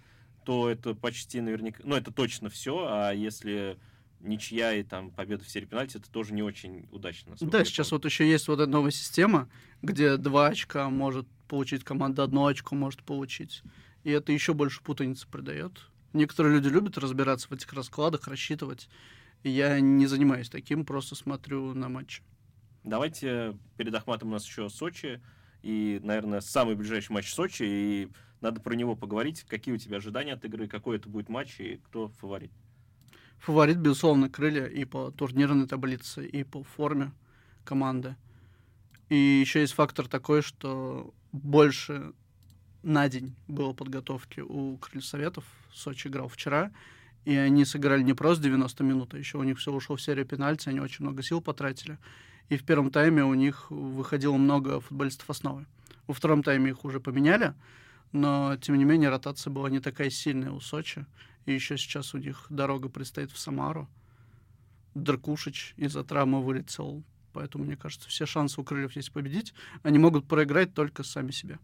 то 0.45 0.69
это 0.69 0.95
почти 0.95 1.41
наверняка... 1.41 1.81
Ну, 1.84 1.95
это 1.95 2.12
точно 2.12 2.49
все, 2.49 2.88
а 2.89 3.12
если 3.12 3.77
ничья 4.19 4.73
и 4.73 4.84
там 4.84 5.12
победа 5.12 5.43
в 5.43 5.49
серии 5.49 5.65
пенальти, 5.65 5.97
это 5.97 6.10
тоже 6.10 6.34
не 6.34 6.43
очень 6.43 6.88
удачно. 6.91 7.36
Да, 7.39 7.63
сейчас 7.65 7.91
вот 7.91 8.05
еще 8.05 8.29
есть 8.29 8.47
вот 8.47 8.60
эта 8.60 8.69
новая 8.69 8.91
система, 8.91 9.49
где 9.81 10.17
два 10.17 10.47
очка 10.47 10.89
может 10.89 11.27
получить 11.47 11.84
команда, 11.84 12.23
одно 12.23 12.45
очко 12.45 12.75
может 12.75 13.03
получить. 13.03 13.63
И 14.03 14.12
это 14.12 14.31
еще 14.31 14.53
больше 14.53 14.81
путаницы 14.81 15.27
придает. 15.27 15.88
Некоторые 16.13 16.55
люди 16.55 16.67
любят 16.67 16.97
разбираться 16.97 17.47
в 17.47 17.51
этих 17.51 17.71
раскладах, 17.73 18.27
рассчитывать. 18.27 18.89
Я 19.43 19.80
не 19.80 20.06
занимаюсь 20.06 20.49
таким, 20.49 20.86
просто 20.86 21.15
смотрю 21.15 21.73
на 21.73 21.89
матч. 21.89 22.21
Давайте 22.84 23.58
перед 23.77 23.93
Ахматом 23.95 24.30
у 24.30 24.32
нас 24.32 24.45
еще 24.45 24.69
Сочи. 24.69 25.21
И, 25.63 25.99
наверное, 26.04 26.41
самый 26.41 26.75
ближайший 26.75 27.12
матч 27.12 27.34
Сочи. 27.34 27.63
И 27.63 28.10
надо 28.41 28.60
про 28.60 28.75
него 28.75 28.95
поговорить. 28.95 29.43
Какие 29.43 29.73
у 29.73 29.77
тебя 29.77 29.97
ожидания 29.97 30.34
от 30.34 30.45
игры, 30.45 30.67
какой 30.67 30.97
это 30.97 31.10
будет 31.10 31.30
матч 31.30 31.60
и 31.60 31.77
кто 31.86 32.10
фаворит? 32.10 32.51
Фаворит, 33.39 33.77
безусловно, 33.77 34.30
крылья 34.30 34.65
и 34.65 34.86
по 34.86 35.12
турнирной 35.12 35.67
таблице, 35.67 36.27
и 36.27 36.43
по 36.43 36.63
форме 36.63 37.12
команды. 37.63 38.15
И 39.10 39.15
еще 39.15 39.62
есть 39.62 39.73
фактор 39.73 40.08
такой, 40.08 40.41
что 40.41 41.13
больше 41.32 42.13
на 42.84 43.10
день 43.10 43.36
было 43.47 43.73
подготовки 43.73 44.41
у 44.41 44.77
крыльев 44.77 45.06
советов. 45.06 45.45
Сочи 45.73 46.08
играл 46.08 46.27
вчера, 46.27 46.71
и 47.25 47.36
они 47.36 47.65
сыграли 47.65 48.01
не 48.01 48.13
просто 48.13 48.43
90 48.43 48.84
минут, 48.84 49.13
а 49.13 49.17
еще 49.17 49.38
у 49.38 49.43
них 49.43 49.60
все 49.60 49.71
ушло 49.71 49.95
в 49.95 50.01
серию 50.01 50.25
пенальти, 50.25 50.69
они 50.69 50.79
очень 50.79 51.05
много 51.05 51.21
сил 51.21 51.41
потратили. 51.41 51.97
И 52.49 52.57
в 52.57 52.63
первом 52.63 52.91
тайме 52.91 53.23
у 53.23 53.34
них 53.34 53.69
выходило 53.69 54.36
много 54.38 54.79
футболистов 54.81 55.29
основы. 55.29 55.65
Во 56.07 56.13
втором 56.13 56.43
тайме 56.43 56.71
их 56.71 56.84
уже 56.84 56.99
поменяли, 56.99 57.53
но, 58.12 58.57
тем 58.57 58.77
не 58.77 58.84
менее, 58.84 59.10
ротация 59.10 59.51
была 59.51 59.69
не 59.69 59.79
такая 59.79 60.10
сильная 60.10 60.51
у 60.51 60.60
Сочи. 60.60 61.05
И 61.45 61.53
еще 61.53 61.77
сейчас 61.77 62.13
у 62.13 62.17
них 62.17 62.45
дорога 62.49 62.89
предстоит 62.89 63.31
в 63.31 63.38
Самару. 63.38 63.88
Дракушич 64.93 65.73
из-за 65.77 66.03
травмы 66.03 66.43
вылетел. 66.43 67.03
Поэтому, 67.34 67.63
мне 67.63 67.77
кажется, 67.77 68.10
все 68.10 68.25
шансы 68.25 68.60
у 68.60 68.63
Крыльев 68.63 68.95
есть 68.95 69.12
победить. 69.12 69.53
Они 69.84 69.97
могут 69.97 70.27
проиграть 70.27 70.73
только 70.73 71.03
сами 71.03 71.31
себе. 71.31 71.60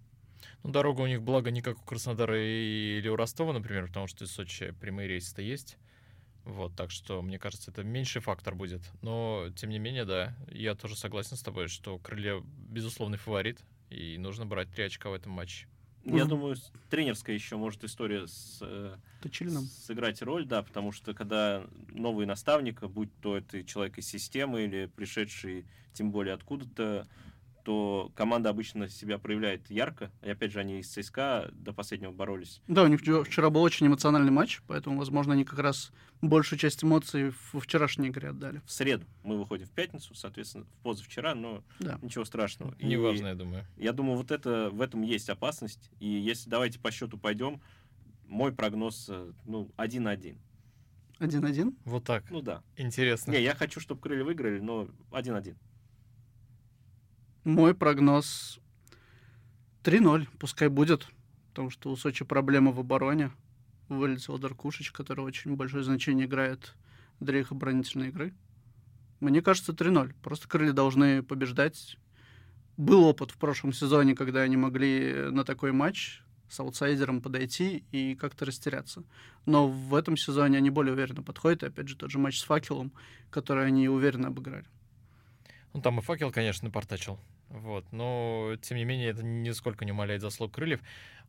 Ну, 0.67 0.73
дорога 0.73 0.99
у 0.99 1.07
них, 1.07 1.21
благо, 1.21 1.49
не 1.49 1.61
как 1.61 1.79
у 1.79 1.85
Краснодара 1.85 2.37
или 2.37 3.07
у 3.07 3.15
Ростова, 3.15 3.53
например, 3.53 3.87
потому 3.87 4.07
что 4.07 4.25
из 4.25 4.31
Сочи 4.31 4.71
прямые 4.81 5.07
рейсы-то 5.07 5.41
есть. 5.41 5.77
Вот, 6.43 6.75
так 6.75 6.91
что, 6.91 7.21
мне 7.21 7.39
кажется, 7.39 7.71
это 7.71 7.85
меньший 7.85 8.21
фактор 8.21 8.53
будет. 8.53 8.81
Но, 9.01 9.47
тем 9.55 9.69
не 9.69 9.79
менее, 9.79 10.03
да, 10.03 10.35
я 10.51 10.75
тоже 10.75 10.97
согласен 10.97 11.37
с 11.37 11.41
тобой, 11.41 11.69
что 11.69 11.97
Крылья 11.99 12.43
безусловный 12.43 13.17
фаворит, 13.17 13.61
и 13.89 14.17
нужно 14.17 14.45
брать 14.45 14.69
три 14.69 14.83
очка 14.83 15.09
в 15.09 15.13
этом 15.13 15.31
матче. 15.31 15.67
Я 16.03 16.23
mm 16.23 16.27
думаю, 16.27 16.57
тренерская 16.89 17.33
еще 17.33 17.55
может 17.55 17.85
история 17.85 18.27
с, 18.27 18.59
э, 18.59 18.97
сыграть 19.85 20.21
роль, 20.21 20.45
да, 20.45 20.63
потому 20.63 20.91
что 20.91 21.13
когда 21.13 21.65
новый 21.93 22.25
наставник, 22.25 22.81
будь 22.81 23.09
то 23.21 23.37
это 23.37 23.63
человек 23.63 23.99
из 23.99 24.09
системы 24.09 24.65
или 24.65 24.87
пришедший, 24.87 25.65
тем 25.93 26.11
более 26.11 26.33
откуда-то, 26.33 27.07
что 27.67 28.13
команда 28.15 28.49
обычно 28.49 28.87
себя 28.87 29.17
проявляет 29.17 29.69
ярко. 29.69 30.09
И 30.23 30.29
опять 30.29 30.53
же, 30.53 30.61
они 30.61 30.79
из 30.79 30.87
ЦСКА 30.87 31.49
до 31.51 31.73
последнего 31.73 32.13
боролись. 32.13 32.61
Да, 32.69 32.83
у 32.83 32.87
них 32.87 33.01
вчера 33.01 33.49
был 33.49 33.61
очень 33.61 33.87
эмоциональный 33.87 34.31
матч, 34.31 34.61
поэтому, 34.67 34.97
возможно, 34.97 35.33
они 35.33 35.43
как 35.43 35.59
раз 35.59 35.91
большую 36.21 36.59
часть 36.59 36.85
эмоций 36.85 37.33
во 37.51 37.59
вчерашней 37.59 38.07
игре 38.07 38.29
отдали. 38.29 38.61
В 38.65 38.71
среду 38.71 39.05
мы 39.21 39.37
выходим 39.37 39.65
в 39.65 39.71
пятницу, 39.71 40.15
соответственно, 40.15 40.63
в 40.63 40.69
позавчера, 40.81 41.35
но 41.35 41.61
да. 41.79 41.99
ничего 42.01 42.23
страшного. 42.23 42.73
Неважно, 42.81 43.27
я 43.27 43.35
думаю. 43.35 43.65
Я 43.75 43.91
думаю, 43.91 44.15
вот 44.15 44.31
это, 44.31 44.69
в 44.71 44.81
этом 44.81 45.01
есть 45.01 45.29
опасность. 45.29 45.91
И 45.99 46.07
если 46.07 46.49
давайте 46.49 46.79
по 46.79 46.89
счету 46.89 47.17
пойдем, 47.17 47.59
мой 48.27 48.53
прогноз, 48.53 49.07
э, 49.09 49.33
ну, 49.43 49.69
1-1. 49.75 50.37
1-1? 51.19 51.75
Вот 51.83 52.05
так? 52.05 52.31
Ну 52.31 52.41
да. 52.41 52.63
Интересно. 52.77 53.31
Не, 53.31 53.41
я 53.41 53.55
хочу, 53.55 53.81
чтобы 53.81 53.99
крылья 53.99 54.23
выиграли, 54.23 54.61
но 54.61 54.87
1-1. 55.11 55.57
Мой 57.47 57.73
прогноз 57.73 58.59
3-0. 59.83 60.27
Пускай 60.37 60.67
будет, 60.67 61.07
потому 61.47 61.69
что 61.69 61.89
у 61.89 61.95
Сочи 61.95 62.25
проблема 62.25 62.73
в 62.73 62.79
обороне. 62.81 63.31
Вылетел 63.87 64.37
Даркушич, 64.37 64.91
который 64.91 65.21
очень 65.21 65.55
большое 65.55 65.81
значение 65.81 66.25
играет 66.25 66.75
для 67.21 67.39
их 67.39 67.53
оборонительной 67.53 68.09
игры. 68.09 68.33
Мне 69.21 69.41
кажется, 69.41 69.71
3-0. 69.71 70.13
Просто 70.21 70.49
крылья 70.49 70.73
должны 70.73 71.23
побеждать. 71.23 71.95
Был 72.75 73.05
опыт 73.05 73.31
в 73.31 73.37
прошлом 73.37 73.71
сезоне, 73.71 74.13
когда 74.13 74.41
они 74.41 74.57
могли 74.57 75.31
на 75.31 75.45
такой 75.45 75.71
матч 75.71 76.21
с 76.49 76.59
аутсайдером 76.59 77.21
подойти 77.21 77.85
и 77.93 78.15
как-то 78.15 78.43
растеряться. 78.43 79.05
Но 79.45 79.69
в 79.69 79.95
этом 79.95 80.17
сезоне 80.17 80.57
они 80.57 80.69
более 80.69 80.91
уверенно 80.91 81.23
подходят. 81.23 81.63
И 81.63 81.67
опять 81.67 81.87
же, 81.87 81.95
тот 81.95 82.11
же 82.11 82.19
матч 82.19 82.39
с 82.39 82.43
факелом, 82.43 82.91
который 83.29 83.67
они 83.67 83.87
уверенно 83.87 84.27
обыграли. 84.27 84.65
Ну, 85.73 85.81
там 85.81 85.97
и 85.99 86.01
факел, 86.01 86.29
конечно, 86.29 86.69
портачил. 86.69 87.17
Вот. 87.49 87.85
Но, 87.91 88.55
тем 88.61 88.77
не 88.77 88.85
менее, 88.85 89.09
это 89.09 89.23
нисколько 89.23 89.85
не 89.85 89.91
умаляет 89.91 90.21
заслуг 90.21 90.53
крыльев. 90.53 90.79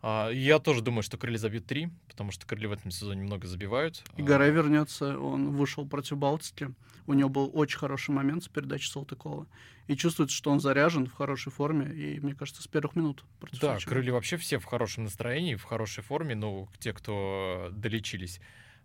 А, 0.00 0.30
я 0.30 0.58
тоже 0.58 0.82
думаю, 0.82 1.02
что 1.02 1.16
крылья 1.16 1.38
забьют 1.38 1.66
три, 1.66 1.90
потому 2.08 2.30
что 2.30 2.46
крылья 2.46 2.68
в 2.68 2.72
этом 2.72 2.90
сезоне 2.90 3.22
много 3.22 3.46
забивают. 3.46 4.04
И 4.16 4.22
Гора 4.22 4.46
вернется, 4.48 5.18
он 5.18 5.50
вышел 5.56 5.86
против 5.86 6.18
Балтики. 6.18 6.72
У 7.06 7.14
него 7.14 7.28
был 7.28 7.50
очень 7.54 7.78
хороший 7.78 8.10
момент 8.10 8.44
с 8.44 8.48
передачей 8.48 8.90
Салтыкова. 8.90 9.46
И 9.86 9.96
чувствуется, 9.96 10.36
что 10.36 10.50
он 10.50 10.60
заряжен, 10.60 11.06
в 11.06 11.14
хорошей 11.14 11.50
форме. 11.50 11.86
И, 11.94 12.20
мне 12.20 12.34
кажется, 12.34 12.62
с 12.62 12.68
первых 12.68 12.94
минут 12.96 13.24
против 13.40 13.60
Да, 13.60 13.74
Сочи. 13.74 13.88
крылья 13.88 14.12
вообще 14.12 14.36
все 14.36 14.58
в 14.58 14.64
хорошем 14.66 15.04
настроении, 15.04 15.54
в 15.54 15.64
хорошей 15.64 16.04
форме. 16.04 16.34
Ну, 16.34 16.68
те, 16.78 16.92
кто 16.92 17.70
долечились. 17.72 18.40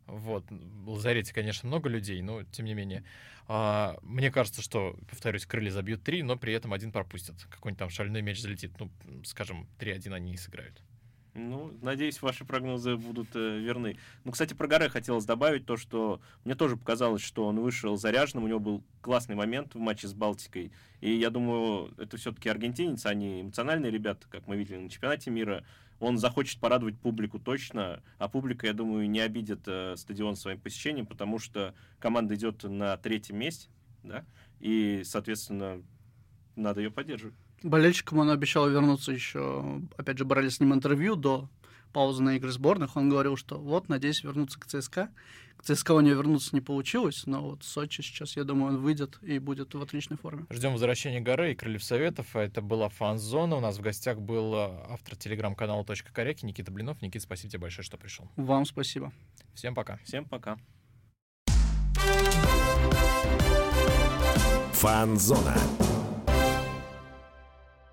Вот. 0.07 0.45
В 0.49 0.89
лазарете, 0.89 1.33
конечно, 1.33 1.67
много 1.67 1.89
людей, 1.89 2.21
но 2.21 2.43
тем 2.43 2.65
не 2.65 2.73
менее. 2.73 3.03
А, 3.47 3.97
мне 4.01 4.31
кажется, 4.31 4.61
что, 4.61 4.95
повторюсь, 5.09 5.45
крылья 5.45 5.71
забьют 5.71 6.03
три, 6.03 6.23
но 6.23 6.37
при 6.37 6.53
этом 6.53 6.73
один 6.73 6.91
пропустят. 6.91 7.35
Какой-нибудь 7.49 7.79
там 7.79 7.89
шальной 7.89 8.21
мяч 8.21 8.39
залетит. 8.39 8.71
Ну, 8.79 8.89
скажем, 9.25 9.67
3-1 9.79 10.13
они 10.13 10.33
и 10.33 10.37
сыграют. 10.37 10.81
Ну, 11.35 11.73
надеюсь, 11.81 12.21
ваши 12.21 12.45
прогнозы 12.45 12.95
будут 12.95 13.29
э, 13.35 13.57
верны. 13.57 13.97
Ну, 14.23 14.31
кстати, 14.31 14.53
про 14.53 14.67
Горе 14.67 14.87
хотелось 14.87 15.25
добавить 15.25 15.65
то, 15.65 15.77
что 15.77 16.21
мне 16.45 16.53
тоже 16.53 16.77
показалось, 16.77 17.23
что 17.23 17.47
он 17.47 17.59
вышел 17.59 17.97
заряженным, 17.97 18.43
у 18.43 18.47
него 18.47 18.59
был 18.59 18.83
классный 19.01 19.35
момент 19.35 19.73
в 19.73 19.79
матче 19.79 20.07
с 20.07 20.13
Балтикой. 20.13 20.71
И 21.01 21.11
я 21.11 21.31
думаю, 21.31 21.91
это 21.97 22.17
все-таки 22.17 22.49
аргентинец, 22.49 23.07
они 23.07 23.41
эмоциональные 23.41 23.91
ребята, 23.91 24.27
как 24.29 24.45
мы 24.47 24.55
видели 24.57 24.77
на 24.77 24.89
чемпионате 24.89 25.31
мира. 25.31 25.65
Он 25.99 26.17
захочет 26.17 26.59
порадовать 26.59 26.97
публику 26.99 27.39
точно, 27.39 28.01
а 28.17 28.27
публика, 28.27 28.67
я 28.67 28.73
думаю, 28.73 29.09
не 29.09 29.19
обидит 29.19 29.61
э, 29.67 29.95
стадион 29.95 30.35
своим 30.35 30.59
посещением, 30.59 31.05
потому 31.05 31.39
что 31.39 31.73
команда 31.99 32.35
идет 32.35 32.63
на 32.63 32.97
третьем 32.97 33.37
месте, 33.37 33.69
да, 34.03 34.25
и, 34.59 35.03
соответственно, 35.05 35.81
надо 36.55 36.81
ее 36.81 36.91
поддерживать. 36.91 37.35
Болельщикам 37.63 38.19
он 38.19 38.29
обещал 38.29 38.69
вернуться 38.69 39.11
еще, 39.11 39.81
опять 39.95 40.17
же, 40.17 40.25
брали 40.25 40.49
с 40.49 40.59
ним 40.59 40.73
интервью 40.73 41.15
до 41.15 41.49
паузы 41.93 42.21
на 42.21 42.35
игры 42.35 42.51
сборных. 42.51 42.97
Он 42.97 43.09
говорил, 43.09 43.37
что 43.37 43.57
вот, 43.57 43.87
надеюсь 43.87 44.23
вернуться 44.23 44.59
к 44.59 44.65
ЦСКА. 44.65 45.09
К 45.55 45.63
ЦСКА 45.63 45.93
у 45.93 46.01
него 46.01 46.17
вернуться 46.17 46.49
не 46.53 46.61
получилось, 46.61 47.23
но 47.25 47.41
вот 47.41 47.63
в 47.63 47.67
Сочи 47.67 48.01
сейчас, 48.01 48.35
я 48.35 48.43
думаю, 48.43 48.73
он 48.73 48.81
выйдет 48.81 49.19
и 49.21 49.39
будет 49.39 49.73
в 49.73 49.81
отличной 49.81 50.17
форме. 50.17 50.45
Ждем 50.49 50.73
возвращения 50.73 51.21
горы 51.21 51.53
и 51.53 51.55
крыльев 51.55 51.83
советов. 51.83 52.35
Это 52.35 52.61
была 52.61 52.89
фан-зона. 52.89 53.55
У 53.55 53.59
нас 53.61 53.77
в 53.77 53.81
гостях 53.81 54.19
был 54.19 54.55
э, 54.55 54.85
автор 54.89 55.15
телеграм-канала 55.15 55.85
«Точка 55.85 56.11
Коряки» 56.11 56.45
Никита 56.45 56.71
Блинов. 56.71 57.01
Никита, 57.01 57.23
спасибо 57.23 57.51
тебе 57.51 57.61
большое, 57.61 57.85
что 57.85 57.97
пришел. 57.97 58.29
Вам 58.35 58.65
спасибо. 58.65 59.13
Всем 59.53 59.75
пока. 59.75 59.99
Всем 60.03 60.25
пока. 60.25 60.57
Фан-зона. 64.73 65.55